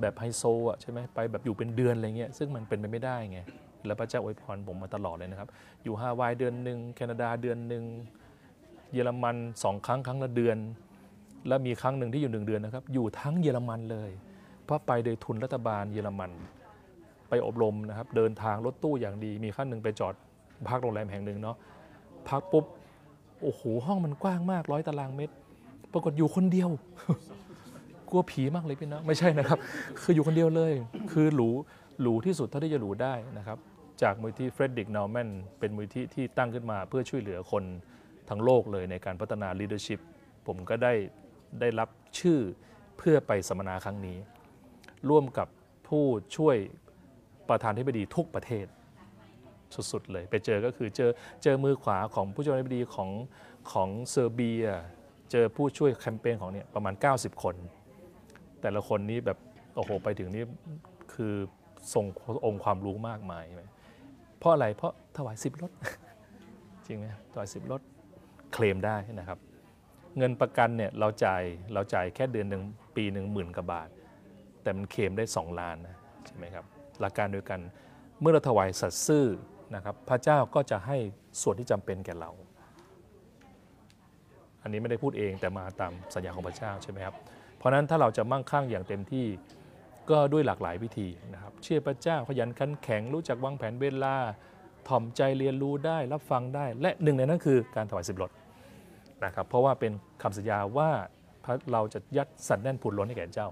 [0.00, 3.40] แบบไฮโซอะใช่ไหมไปแบบอยู่เป็นเดือนอะไรเงี้ยซึ่งมันเป็นไปไม่ได้ไง
[3.86, 5.48] แล้วพระเจ้าอวยพรผมมาตลอดเลยนะครับ
[5.84, 7.84] อยู่ฮาวายเดือนหนึ่งแคนาดาเดือนหนึ่ง
[8.92, 10.56] เยอรมันสองครั้งครั้งละเดือน
[11.48, 14.10] แล้วมีครั้งหนึ่งที่อยู่หนึ่งเดือนนะครับ อยู่ทั้งเยอรมันเลย
[14.64, 16.32] เพราะไปโดยทุนรัฐบาลเยอรมัน
[17.30, 20.14] ไปอบรมนะครับเดินทางรถตู้อย่างดี มีขั้นหนึ่งไปจอด
[20.68, 21.56] พักโรงแรมแห่งหนึ่งเนาะ
[22.28, 22.64] พักปุ๊บ
[23.42, 25.34] โอ้โหห้องมันกว้างมากร้อยตารางเมตร
[25.92, 26.70] ปรากฏอยู่คนเดียว
[28.08, 29.58] กลัวผีมากเลยพี่นะไม่ใช่นะครับ
[30.02, 30.72] คืออยู่คนเดียวเลย
[31.12, 31.48] คือหรู
[32.00, 33.58] หรูที่สุดเท่าที่จะหรูได้นะครับ
[34.02, 35.28] จากมูลนิธิ Friedrich Naumann
[35.58, 37.64] เป็นมูลนิธิที่ตั้งขึ้นมาเพื่อช่วยเหลือคน
[38.28, 40.00] ทั้งโลกเลยในการพัฒนา leadership
[40.46, 40.92] ผมก็ได้
[41.60, 42.38] ได้รับชื่อ
[42.98, 44.18] เพื่อไปสัมมนาครั้งนี้
[45.08, 45.48] ร่วมกับ
[45.88, 46.04] ผู้
[46.36, 46.56] ช่วย
[47.50, 48.66] ประธานธิบดีทุกประเทศ
[49.92, 51.10] สุดๆเลยไปเจอก็คือเจอ
[51.42, 53.10] เจอมือขวาของผู้ช่วยธิบดีของ
[53.72, 54.66] ของเซอร์เบีย
[55.30, 57.54] เจอผู้ช่วยแคมเปญของเนี่ยประมาณ 90 คน
[58.60, 59.38] แต่ละคนนี้แบบ
[59.76, 60.44] โอ้โหไปถึงนี่
[61.14, 61.34] คือ
[61.92, 62.04] ทรง
[62.46, 63.64] องค์ความรู้มากมายใช่ไหม
[64.38, 65.70] เพราะอะไรเพราะถวายสิบรถ
[66.86, 67.80] จริงไหมถวายสิบรถ
[68.52, 69.38] เคลมได้นะครับ
[70.18, 71.42] เงินประกันเนี่ยเราจ่าย
[71.74, 72.62] เราจ่ายแค่เดือนหนึ่ง
[72.96, 73.88] ปีหนึ่งหมื่นกว่าบาท
[74.62, 75.96] แต่มันเคลมได้ 2 ล้านนะ
[76.26, 76.64] ใช่ไหมครับ
[77.00, 77.60] หลักการเดียวกัน
[78.20, 79.26] เมื่อเราถวายสัตย์ซื่อ
[79.74, 80.96] นะครับพระเจ้าก็จะให้
[81.42, 82.30] ส่วนที่จำเป็นแก่เรา
[84.62, 87.14] อันนี้ไม่ได้พูดเองแต่มาตามสัญญาของพระเจ้าใช่ไหมครับ
[87.56, 89.26] เพราะฉะนั้นถ้าเราจะมั่งคั่งอย่างเต็มที่
[90.10, 94.16] ก็ด้วยหลากหลายวิธีนะครับ เชื่อพระเจ้าขยันขันแข็งรู้จักวางแผนเวลา
[94.88, 98.30] ถ่อมใจเรียนรู้ได้รับฟังได้ และหนึ่งในนั้นคือการถวายสิบรถ
[99.24, 99.92] นะครับเพราะว่าเป็น
[100.22, 100.90] คำสัญญาว่า
[101.72, 103.48] เราจะยัดสัตว์แน่นพูนล้นให้แก่เจ้า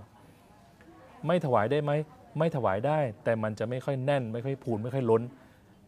[1.27, 1.93] ไม่ถวายได้ไหม
[2.37, 5.23] ไม่ถวายได้ แต่มันจะไม่ค่อยแน่น ไม่ค่อยพูนไม่ค่อยล้น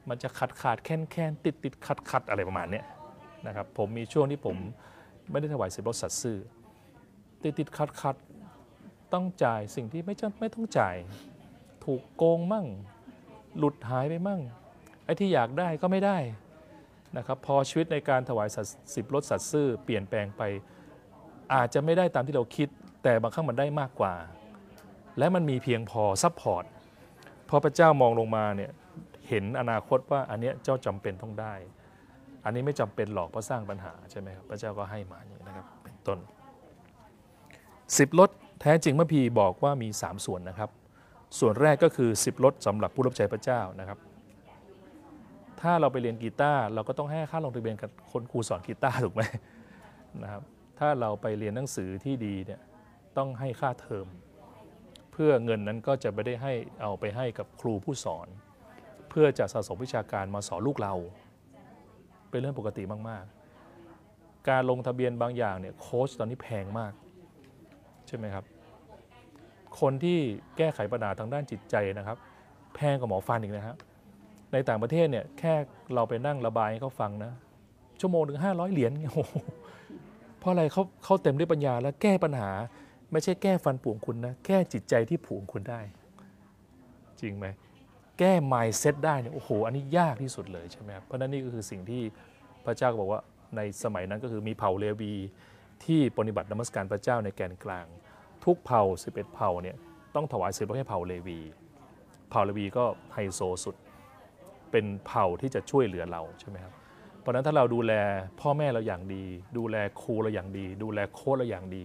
[0.09, 2.83] มันจะขาดขาดแค้นแค้นติดติดขัดขัดอะไรประมาณนี้
[3.47, 4.57] นะครับผมมีช่วงที่ผม
[5.31, 6.39] ไม่ได้ถวายสิบรถสัตว์ซื่อ
[7.43, 8.17] ติดติดขัดขัด
[9.13, 10.97] ต้องจ่ายสิ่งที่ไม่จำไม่ต้องจ่าย
[11.85, 12.67] ถูกโกงมั่ง
[13.59, 14.41] หลุดหายไปมั่ง
[15.05, 16.19] ไอ้ที่อยากได้ก็ไม่ได้
[17.17, 20.43] นะครับพอชีวิตในการถวายสัตย์สิบลดสัตย์ซื่อเปลี่ยนแปลงไป
[21.55, 22.69] อาจจะไม่ได้ตามที่เราคิด
[23.03, 24.15] แต่บางครั้งมันได้มากกว่า
[25.21, 26.65] และมันมีเพียงพอ support
[27.49, 28.71] พอพระเจ้ามองลงมาเนี่ย
[29.29, 31.55] เห็นอนาคตว่าอันเนี้ยเจ้าจำเป็นต้องได้
[32.45, 36.19] อันนี้ไม่จำเป็นหรอกเพราะสร้างปัญหาใช่ไหมครับพระเจ้าก็ให้มาอย่างนี้นะครับเป็นต้น
[37.39, 40.71] 10รถแท้จริงพระพีบอกว่ามี 3 ส่วนนะครับ
[41.39, 43.99] ส่วนแรกก็คือ10รถสำหรับผู้รับใช้พระเจ้านะครับ
[45.61, 49.23] ถ้าเราไปเรียนกีตาร์เราก็ต้องให้ค่าลงทะเบียนกับคนครูสอนกีตาร์ถูกไหม
[50.23, 50.43] นะครับ
[50.79, 52.61] ถ้าเราไปเรียนหนังสือที่ดีเนี่ย
[53.17, 54.07] ต้องให้ค่าเทอม
[55.25, 56.53] พื่อเงินนั้นก็จะไม่ได้ให้
[56.83, 58.27] เอาไปให้กับครูผู้สอน
[59.11, 60.95] เพื่อจะสะสมวิชาการมาสอนลูกเรา
[62.31, 66.93] เป็นเรื่องปกติมากๆ การลงทะเบียนบางอย่างเนี่ยโค้ชตอนนี้แพงมาก
[68.07, 68.45] ใช่ไหมครับ
[69.81, 70.19] คนที่
[70.57, 72.19] แก้ไขปัญหาทางด้านจิตใจนะครับ
[72.75, 73.77] แพงกว่าหมอฟันอีกนะครับ
[74.53, 75.55] ในต่างประเทศเนี่ยแค่
[75.95, 77.33] เราไปนั่งระบายให้เขาฟังนะ
[78.01, 79.35] ชั่วโมงถึงห้าร้อยเหรียญโอ้โห
[80.39, 82.51] เพราะอะไรเขาเขาเต็มด้วยปัญญาและแก้ปัญหา
[83.13, 85.81] ไม่ใช่แก้ฟันผุของคุณนะแก้จิตใจที่ผุของคุณได้
[87.21, 87.47] จริงไหม
[88.19, 92.03] แก้ mindset ได้เนี่ยโอ้โห อันนี้ยากที่สุดเลยใช่ไหมครับเพราะนั้นนี่ก็คือสิ่งที่
[92.65, 93.21] พระเจ้าก็บอกว่า
[93.57, 95.15] ในสมัยนั้นก็คือมีเผ่าเลวี
[95.85, 97.87] ที่ปฏิบัตินมัสการพระเจ้าในแกนกลาง
[98.45, 98.83] ทุกเผ่า
[99.13, 99.77] 11 เผ่าเนี่ย
[100.15, 101.39] ต้องถวายสิบให้เผ่าเลวี
[102.31, 103.77] เผ่าเลวีก็ไฮโซสุด
[104.71, 106.73] เป็นเผ่าที่จะช่วยเหลือเราใช่ไหมครับ
[107.21, 107.93] เพราะนั้นถ้าเราดูแล
[108.41, 109.25] พ่อแม่เราอย่างดี
[109.59, 111.85] ดูแลครูเราอย่างดี ดูแลโค้ชเราอย่างดี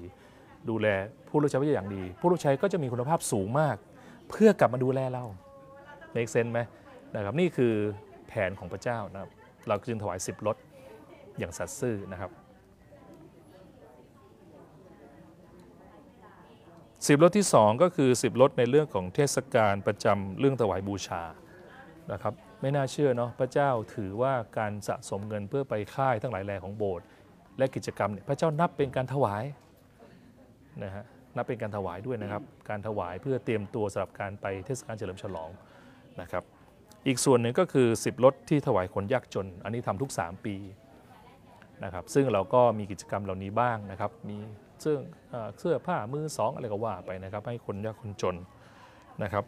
[0.69, 0.87] ดูแล
[1.29, 3.77] ผู้รับใช้พระเจ้าอย่างดี ผู้รับใช้ก็จะมีคุณภาพสูงมาก
[4.29, 5.25] เพื่อกลับมาดูแลเรา
[6.15, 6.59] make sense ไหม
[7.15, 7.73] นะครับนี่คือ
[8.27, 9.31] แผนของพระเจ้านะครับ
[9.67, 10.57] เราจึงถวาย10รถ
[11.37, 12.31] อย่างสัตย์ซื่อนะครับ
[17.07, 21.23] สิบรถที่ 2 ก็คือ 10รถในเรื่องของเทศกาลประจำเรื่องถวายบูชา
[22.11, 27.05] นะครับไม่น่าเชื่อเนาะพระเจ้าถือว่าการสะสมเงินเพื่อไปค่ายทั้งหลายแหล่ของโบสถ์
[27.57, 29.43] และกิจกรรมเนี่ยพระเจ้านับเป็นการถวาย
[30.83, 31.03] นะฮะ
[31.35, 35.49] นับเป็นการถวายด้วยนะครับ การถวายเพื่อเตรียมตัวสำหรับการไปเทศกาลเฉลิมฉลอง
[36.21, 36.43] นะครับ
[37.07, 40.55] อีกส่วนหนึ่งก็คือ 10รถที่ถวายคนยากจน อันนี้ทำทุก 3 ปี
[41.83, 44.37] นะครับ ซึ่งเราก็มีกิจกรรมเหล่านี้บ้างนะครับ มี
[44.81, 44.97] เสื้อ
[45.59, 48.35] เสื้อผ้ามือสองอะไรก็ว่าไปนะครับ ให้คนยากคนจน
[49.23, 49.43] นะครับ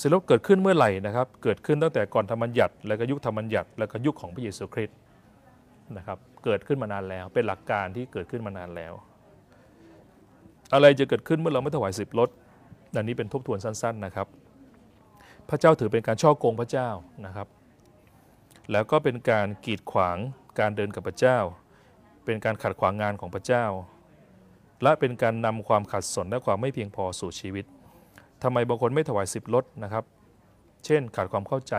[0.00, 4.98] สิลปเกิดขึ้นเมื่อไหร่นะครับ เกิดขึ้นตั้งแต่ก่อนธรรมัญญัติ แล้วก็ยุคธรรมัญญัติ แล้วก็ยุคของพระเยซูคริสต์
[5.96, 8.92] นะครับ เกิดขึ้นมานานแล้ว เป็นหลักการที่เกิดขึ้นมานานแล้ว
[10.74, 12.28] อะไรจะเกิดขึ้นเมื่อเราไม่ถวายสิบรถ
[12.96, 14.26] อันนี้เป็นทบทวนสั้นๆนะครับ
[15.48, 16.88] พระเจ้าถือเป็นการช่อโกงพระเจ้า
[17.26, 17.48] นะครับ
[18.72, 20.16] แล้วก็เป็นการกีดขวาง
[20.58, 21.38] การเดินกับพระเจ้า
[22.24, 23.64] เป็นการขัดขวางงานของพระเจ้า
[24.82, 27.64] และเป็นการนำความขัดสนและความไม่เพียงพอสู่ชีวิต
[28.42, 30.04] ทำไมบางคนไม่ถวายสิบลดนะครับ
[30.84, 31.74] เช่นขาดความเข้าใจ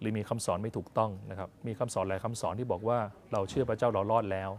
[0.00, 2.98] หรือมีคำสอนไม่ถูกต้องนะครับ มีคำสอนหลายคำสอนที่บอกว่า
[3.32, 4.50] เราเชื่อพระเจ้าเรารอดแล้ว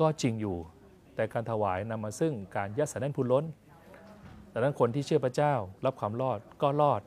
[0.00, 0.56] ก็จริงอยู่
[1.14, 3.44] แต่การถวายนำมาซึ่งการยัดสนแน่นพูนล้น
[4.52, 5.54] ดังนั้นคนที่เชื่อพระเจ้า
[5.84, 7.00] รับความรอดก็รอด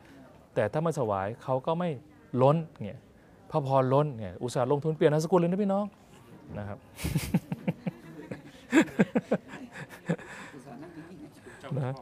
[0.56, 1.90] แต่ถ้าไม่ถวายเขาก็ไม่
[2.42, 3.00] ล้นเนี่ย
[3.52, 5.86] พระพรล้นเนี่ยอุตสาห์ลงทุนเปลี่ยนนามสกุลเลยนะพี่น้อง
[6.58, 6.78] นะครับ
[10.54, 11.96] อุตส่าห์นั่งนิ่งๆเจ้านะ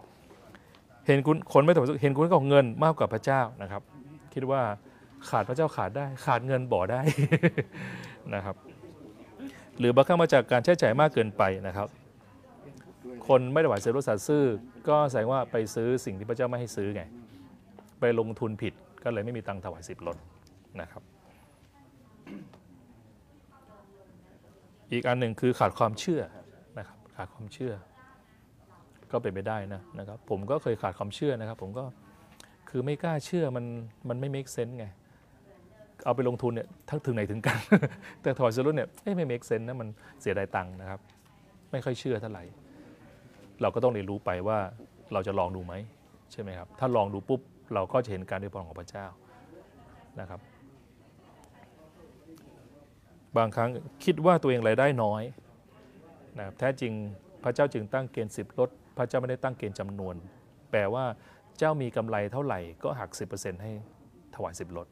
[1.08, 3.82] เห็นคุณคนไม่ถวายเห็นคุณก็เงินมากกว่าพระเจ้านะครับ
[4.34, 4.62] คิดว่า
[5.30, 7.02] ขาดพระเจ้าขาดได้ ขาดเงินบ่อได้
[8.36, 8.56] นะครับ
[9.82, 11.88] หรือบางครั้งมาจากการใช้จ่ายมากเกินไปนะครับ
[13.28, 14.44] คนไม่ถวายเสรสัตย์ซื่อ
[14.90, 17.04] ก็แสดงว่าไปซื้อสิ่งที่พระเจ้าไม่ให้ซื้อไง
[18.00, 18.74] ไปลงทุนผิด
[19.04, 20.18] ก็เลยไม่มีตังค์ถวายสิบลด
[20.82, 21.04] นะครับ
[24.92, 26.22] อีกอันหนึ่งคือขาดความเชื่อ
[26.78, 27.74] นะครับ ขาดความเชื่อ
[29.12, 31.84] ก็เป็นไปได้นะนะครับ ผมก็เคยขาดความเชื่อนะครับ ผมก็
[32.70, 33.66] คือไม่กล้าเชื่อมัน
[34.10, 34.86] มันไม่ make sense ไง
[36.06, 37.58] เอาไปลงทุนเนี่ยทั้งถึงไหนถึงกัน
[38.22, 39.90] แต่ถอยซื้อรถเนี่ยไม่ make sense นะมัน
[40.22, 41.00] เสียดายตังค์นะครับ
[41.72, 42.44] ไม่ค่อยเชื่อเท่าไหร่
[43.62, 44.60] เราก็ต้องเรียนรู้ไปว่า
[45.14, 45.74] เราจะลองดูไหม
[46.32, 47.42] ใช่ไหมครับ ถ้าลองดูปุ๊บ
[47.74, 49.06] เราก็จะเห็นการด้วยพรของพระเจ้า
[50.20, 50.40] นะครับ
[53.38, 53.70] บางครั้ง
[54.06, 55.24] คิดว่าตัวเองรายได้น้อย
[56.38, 56.94] นะครับแท้จริง
[57.44, 60.16] พระเจ้าจึงตั้งเกณฑ์10ลดพระเจ้าไม่ได้ตั้งเกณฑ์จำนวน
[60.72, 61.06] แปลว่า
[61.58, 63.72] เจ้ามีกำไรเท่าไหร่ก็หัก 10%ให้
[64.36, 64.88] ถวาย10ลด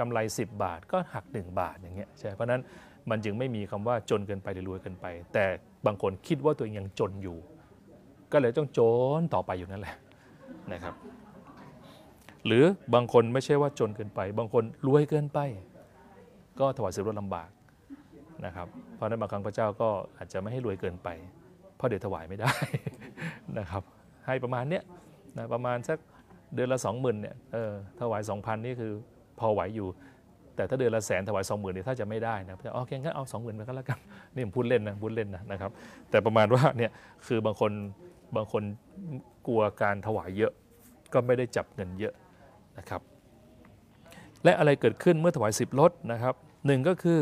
[0.00, 2.62] กำไร 10 บาทก็หัก 1 บาทอย่างเงี้ยใช่เพราะนั้น
[3.10, 5.44] มันจึงไม่มีคำว่าจนเกินไปหรือรวยเกินไป แต่
[5.86, 7.38] บางคนคิดว่าตัวเองยังจนอยู่
[8.32, 8.80] ก็เลยต้องจ
[9.20, 9.96] นต่อไปอยู่นั่นแหละ
[10.72, 10.94] นะครับ
[12.46, 15.38] หรือบางคนไม่ใช่ว่าจนเกินไป บางคนรวยเกินไป
[16.60, 17.50] ก็ถวายสิบลดลำบาก
[18.46, 21.08] นะครับ เพราะฉะนั้นบางครั้งพระเจ้าก็อาจจะไม่ให้รวยเกินไป
[21.76, 22.52] เพราะเดี๋ยวถวายไม่ได้
[23.58, 23.82] นะครับ
[24.26, 24.82] ให้ประมาณเนี้ย
[25.36, 25.98] นะประมาณสัก
[26.54, 28.92] เดือนละสองหมื่นเนี่ยเออถวายสองพันนี่คือ
[29.40, 29.88] พอไหวอยู่
[30.56, 33.98] แต่ถ้าเดือนละแสนถวายสองหมื่นเนี่ยถ้าจะไม่ได้นะพระเจ้าโอเคงั้นเอาสองหมื่นไปก็แล้วกัน
[34.34, 35.70] นี่ผมพูดเล่นนะพูดเล่นนะนะครับ
[36.10, 36.90] แต่ประมาณว่าเนี่ย
[37.26, 37.72] คือบางคน
[38.36, 38.62] บางคน
[39.46, 40.52] กลัวการถวายเยอะ
[41.12, 42.14] ก็ไม่ได้จับเงินเยอะ
[42.78, 43.00] นะครับ
[44.44, 46.34] และอะไรเกิดขึ้นเมื่อถวายสิบลดนะครับ
[46.66, 47.20] หนึ่งก็คือ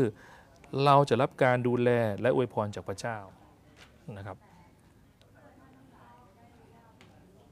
[0.85, 1.89] เราจะรับการดูแล
[2.21, 3.17] และอวยพรจากพระเจ้า
[4.17, 4.37] นะครับ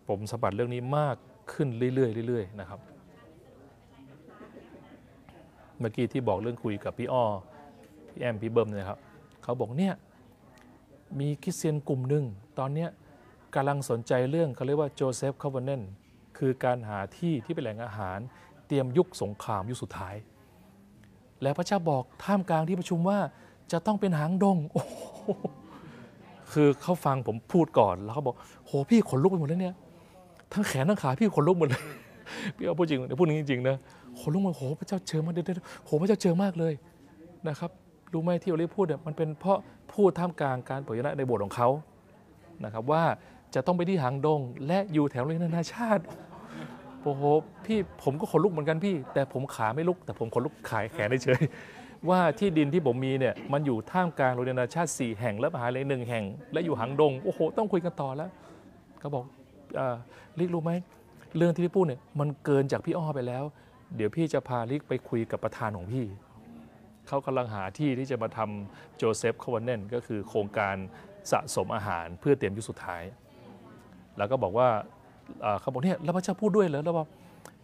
[0.08, 1.16] ผมสัมผัสเรื่องนี้มาก
[1.54, 2.80] ขึ้นเรื่อยๆเรื่อยๆนะครับ
[5.80, 7.26] เมื่อกี้ที่บอกเรื่องคุยกับพี่อ้อ
[8.12, 9.00] พี่แอมพี่เบิ้มเนยครับ
[9.44, 9.94] เขาบอกเนี่ย
[11.20, 12.24] มีคริสเตียนกลุ่มหนึ่ง
[12.60, 12.90] ตอนเนี้ย
[13.56, 15.82] กำลังสนใจเรื่องเขาเรียกว่าโจเซฟคาร์ a เนน
[16.38, 18.20] คือการหาที่ที่เป็นแหล่งอาหาร
[18.68, 20.16] เตรียมยุคสงครามยุคสุดท้าย
[21.42, 23.20] แล้วพระเจ้าบอกท่ามกลางที่ประชุมว่า
[23.72, 24.84] จะต้องเป็นหางดงโอ้
[26.52, 29.76] คือเขาฟังผมพูดก่อนแล้วเขาบอกโหพี่ขนลุกไปหมดเลยเนี่ย
[30.52, 31.84] ทั้งแขนทั้งขาพี่ขนลุกหมดเลย
[32.56, 33.78] พี่เอาพูดจริงเดี๋ยวพูดจริงๆนะ
[34.20, 36.74] ขนลุกหมดโหพระเจ้าเจอมากเด็ดๆโหพระเจ้าเจอมากเลย
[37.48, 37.72] นะครับ
[38.14, 39.58] รู้ไหมที่เราเรียกพูดเนี่ยมันเป็นเพราะ
[39.94, 41.70] พูดท่ามกลางการเผยนะในโบสถ์ของเขา
[42.64, 43.04] นะครับว่า
[43.56, 46.04] จะต้องไปที่หางดง และอยู่แถวเรียนนานาชาติ
[47.04, 47.22] โอ้โห
[47.66, 51.42] พี่ผมก็ขนลุกเหมือนกันพี่ แต่ผมขาไม่ลุก แต่ผมขนลุกขายแขนเฉย
[52.10, 56.24] ว่าที่ดินที่ผมมีเนี่ยมันอยู่ท่ามกลางโรงเรียนนานาชาติ 4 แห่งและมหาลัยหนึ่งแห่ง
[56.54, 58.30] และอยู่หางดง โอ้โห ต้องคุยกันต่อแล้ว
[59.00, 59.24] เขาบอก
[59.80, 59.96] อ่า
[60.40, 60.72] ลิกรู้ไหม
[61.38, 63.44] เรื่องที่พี่พูดเนี่ยมันเกินจากพี่อ้อไปแล้ว
[63.96, 66.06] เดี๋ยวพี่จะพาลิกไปคุยกับประธานของพี่
[67.08, 70.76] เขากำลังหาที่ที่จะมาทำโจเซฟคาวานเนนก็คือโครงการ
[71.32, 73.04] สะสมอาหารเพื่อเตรียมยุคสุดท้าย
[74.18, 74.68] แล้วก็บอกว่า
[75.60, 77.08] เขาบอกเนี่ยแล้วพระเจ้าพูดด้วยเหรอแล้วบอก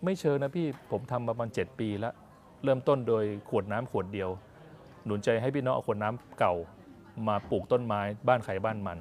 [0.05, 2.13] ไม่เชิญนะพี่ผมทำมาประมาณ 7 ปีแล้ว
[2.63, 4.29] เริ่มต้นโดยขวดน้ำขวดเดียว
[5.05, 6.53] หนุนใจให้พี่น้องเอาขวดน้ำเก่า
[7.27, 8.97] มาปลูกต้นไม้บ้านใครบ้านมัน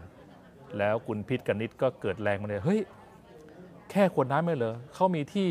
[0.79, 2.81] แล้วคุณพิษกนิดก็เกิดแรงมาเลยเฮ้ย
[3.93, 5.49] แค่ขวดน้ำไม่เหรอเขามีที่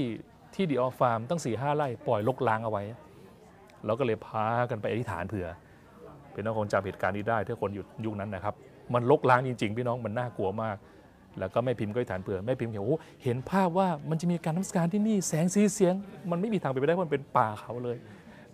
[0.55, 2.83] ที่ดีออฟฟาร์มตั้ง4ี่ห้าไร่ปล่อยลกล้างเอาไว้
[3.85, 5.47] เราก็เลยพากันไปอธิษฐานเผื่อ
[6.33, 8.53] พี่น้องคงจำเหตุการณ์นี้ได้ถ้าคนอยู่ยุคนั้นนะครับ
[8.93, 10.77] มันลกล้างจริง ๆ พี่น้องมันน่ากลัวมาก
[11.39, 15.93] แล้วก็แม่พิมพ์ก็อธิษฐานเผื่อแม่พิมพ์เห็นโอ้เห็นภาพว่ามันจะมีการนมัสการที่นี่แสงสีเสียง
[16.31, 17.97] มันไม่มีทางไปนไปได้เพราะมันเป็นป่าเขาเลย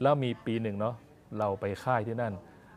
[0.01, 0.95] แล้วมีปีหนึ่งเนาะ
[1.38, 2.33] เราไปค่ายที่นั่น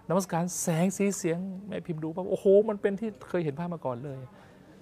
[0.08, 1.38] นมัสการแสงสีเสียง
[1.68, 4.18] แม่พิมพ์ดูว่าโอ้โห มันเป็นที่เคยเห็นภาพมาก่อนเลย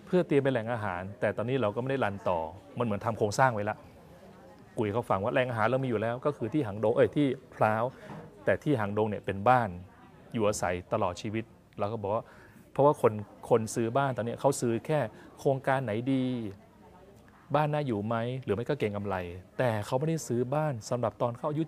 [0.08, 2.38] เพื่อเตรียมเป็นแหล่งอาหาร แต่ตอนนี้เราก็ไม่ได้รันต่อ
[2.78, 3.76] มันเหมือนทำโครงสร้างไว้ละ
[4.78, 7.84] กุยเขาฟังว่าแหล่งอาหารเรามีอยู่แล้ว ก็คือที่หางดงเอ้ยที่พร้าว
[8.44, 9.68] แต่ที่หางดงเนี่ยเป็นบ้าน
[10.32, 11.44] อยู่อาศัยตลอดชีวิต
[11.78, 12.24] เราก็บอกว่า
[12.72, 13.12] เพราะว่าคน
[13.50, 15.00] คนซื้อบ้านตอนนี้เขาซื้อแค่
[15.38, 16.24] โครงการไหนดี
[17.54, 19.16] บ้านน่าอยู่ไหมหรือไม่ก็เก่งกำไร
[19.58, 21.62] แต่เขาไม่ได้ซื้อบ้านสำหรับตอนเขาอายุ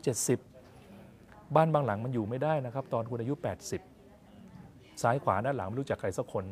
[0.74, 3.34] 70 บ้านบางหลังมันอยู่ไม่ได้นะครับ ตอนคุณอายุ
[4.18, 6.44] 80 ซ้ายขวาด้านหลังไม่รู้จักใครสักคน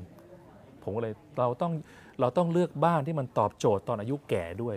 [0.83, 1.73] ผมก็เลยเราต้อง
[2.21, 4.77] เราต้องเลือกบ้านที่มันตอบโจทย์ตอนอายุแก่ด้วย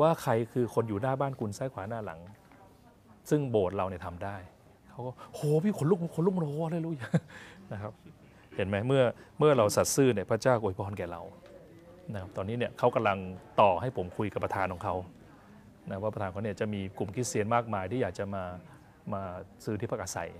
[0.00, 2.20] ว่าใครคือคนอยู่หน้าบ้านคุณซ้ายขวาหน้าหลัง
[3.30, 4.36] ซึ่งโบสถ์เราเนี่ยทำได้
[4.90, 6.92] เขาก็โหพี่ขนลุกขนลุกมันโหเลยรู้
[7.72, 7.92] นะครับ
[8.56, 9.02] เห็นไหมเมื่อ
[9.38, 11.22] เมื่อเราสัตย์ซื่อเนี่ยพระเจ้าอวยพรแก่เรา
[12.12, 13.18] นะครับตอนนี้เนี่ยเขากำลัง
[13.60, 14.94] ต่อให้ผมคุยกับประธานของเขา
[15.90, 18.44] นะว่าประธานเขาเนี่ยจะมีกลุ่มคริสเตียนมากมายที่อยากจะมา
[19.12, 19.22] มา
[19.64, 20.30] ซื้อที่พักอาศัย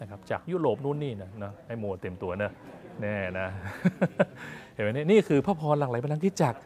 [0.00, 2.52] นะครับจากยุโรปนู่นนี่นะนะให้โมเต็มตัวเนอะ
[3.02, 3.48] แน่นะ
[4.74, 6.58] เห็นไหมเนี่ยนี่คือพระพรหลั่งไหลพลังคริสตจักร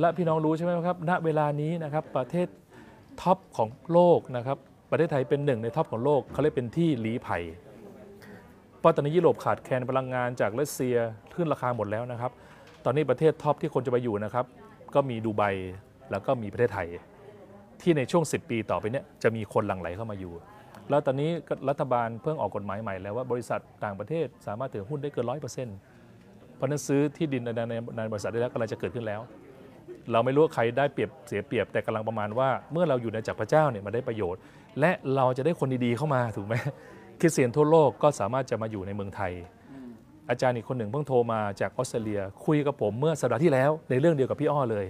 [0.00, 2.48] และพี่น้องรู้ใช่ไหมครับ ณ เวลานี้นะครับประเทศ
[3.22, 4.58] top ของโลกนะครับ
[4.90, 7.42] ประเทศไทยเป็นหนึ่งใน top ของโลกเขาเรียกเป็นที่ลี้ภัย
[8.78, 10.96] เพราะตอนนี้ยุโรปขาดแคลนพลังงานจากรัสเซีย
[11.34, 12.32] ขึ้นราคาหมดแล้วนะครับ
[12.84, 14.44] ตอนนี้ประเทศ top ที่คนจะไปอยู่นะครับ
[14.94, 15.42] ก็มีดูไบ
[16.10, 16.88] แล้วก็มีประเทศไทย
[17.80, 20.32] ที่ในช่วง 10 ปีต่อไปเนี้ยจะมีคนหลั่งไหลเข้ามาอยู่
[20.90, 21.30] แล้วตอนนี้
[21.68, 25.76] รัฐบาลเพิ่งออกกฎหมายใหม่แล้วว่าบริษัทต่างประเทศสามารถถือหุ้นได้เกินร้อยเปอร์เซ็นต์
[26.56, 27.60] เพราะนั้นซื้อที่ดินใน
[27.96, 29.20] ในบริษัทได้แล้วกำลังจะเกิดขึ้นแล้ว
[30.12, 34.40] เราไม่รู้ว่าใครได้เปรียบเสียเปรียบแต่กำลังประมาณว่า เมื่อเราอยู่ในจักรพระเจ้าเนี่ยมาได้ประโยชน์
[34.80, 36.54] และเราจะได้คนดีๆเข้ามาถูกไหม
[37.20, 39.32] คริสเตียนทั่วโลกก็สามารถจะมาอยู่ในเมืองไทย
[40.30, 44.86] อาจารย์อีกคนหนึ่งเพิ่งโทรมาจากออสเตรเลีย คุยกับผมเมื่อสัปดาห์ที่แล้ว ในเรื่องเดียวกับพี่อ้อเลย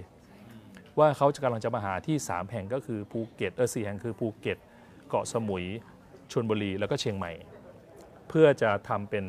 [0.99, 4.57] ว่าเขาจะกำลังจะมาหาที่ 3 แห่งก็คือภูเก็ตเออสี่แห่งคือภูเก็ต
[5.09, 5.65] เกาะสมุย
[6.31, 7.31] ชลบุรีแล้วก็เชียงใหม่
[8.29, 9.25] เพื่อจะทำเป็น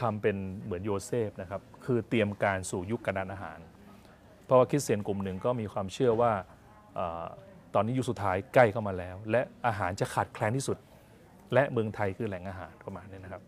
[0.00, 3.58] ทำเป็นเหมือนโยเซฟนะครับคือเตรียมการสู่ยุคกันดารอาหาร
[4.44, 6.32] เพราะว่าคริสเตียนกลุ่มหนึ่งก็มีความเชื่อว่า
[6.98, 7.26] ออ
[7.74, 10.78] ตอนนี้ยุคสุดท้ายใกล้เข้ามาแล้ว และอาหารจะขาดแคลนที่สุด
[11.54, 13.42] และเมืองไทยคือแหล่งอาหารประมาณนี้นะครับ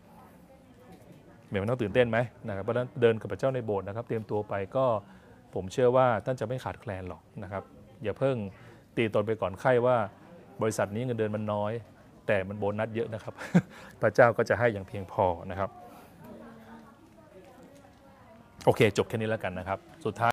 [1.47, 4.85] เหมือนมันต้องตื่นเต้นไหมนะครับเพราะฉะนั้นเดินกับพระเจ้าในโบสถ์นะครับ เตรียมตัวไปก็
[5.53, 7.63] ผมเชื่อว่าท่านจะไม่ขาดแคลนหรอกนะครับ
[8.03, 8.35] อย่าเพิ่ง
[8.97, 9.97] ตีตนไปก่อนไข้ว่า
[10.61, 11.73] บริษัทนี้เงินเดือนมันน้อย
[12.27, 13.33] แต่มันโบนัสเยอะนะครับ
[14.01, 15.69] พระเจ้าก็จะให้อย่างเพียงพอนะครับ
[18.65, 20.29] โอเค จบแค่นี้แล้วกันนะครับ สุดท้าย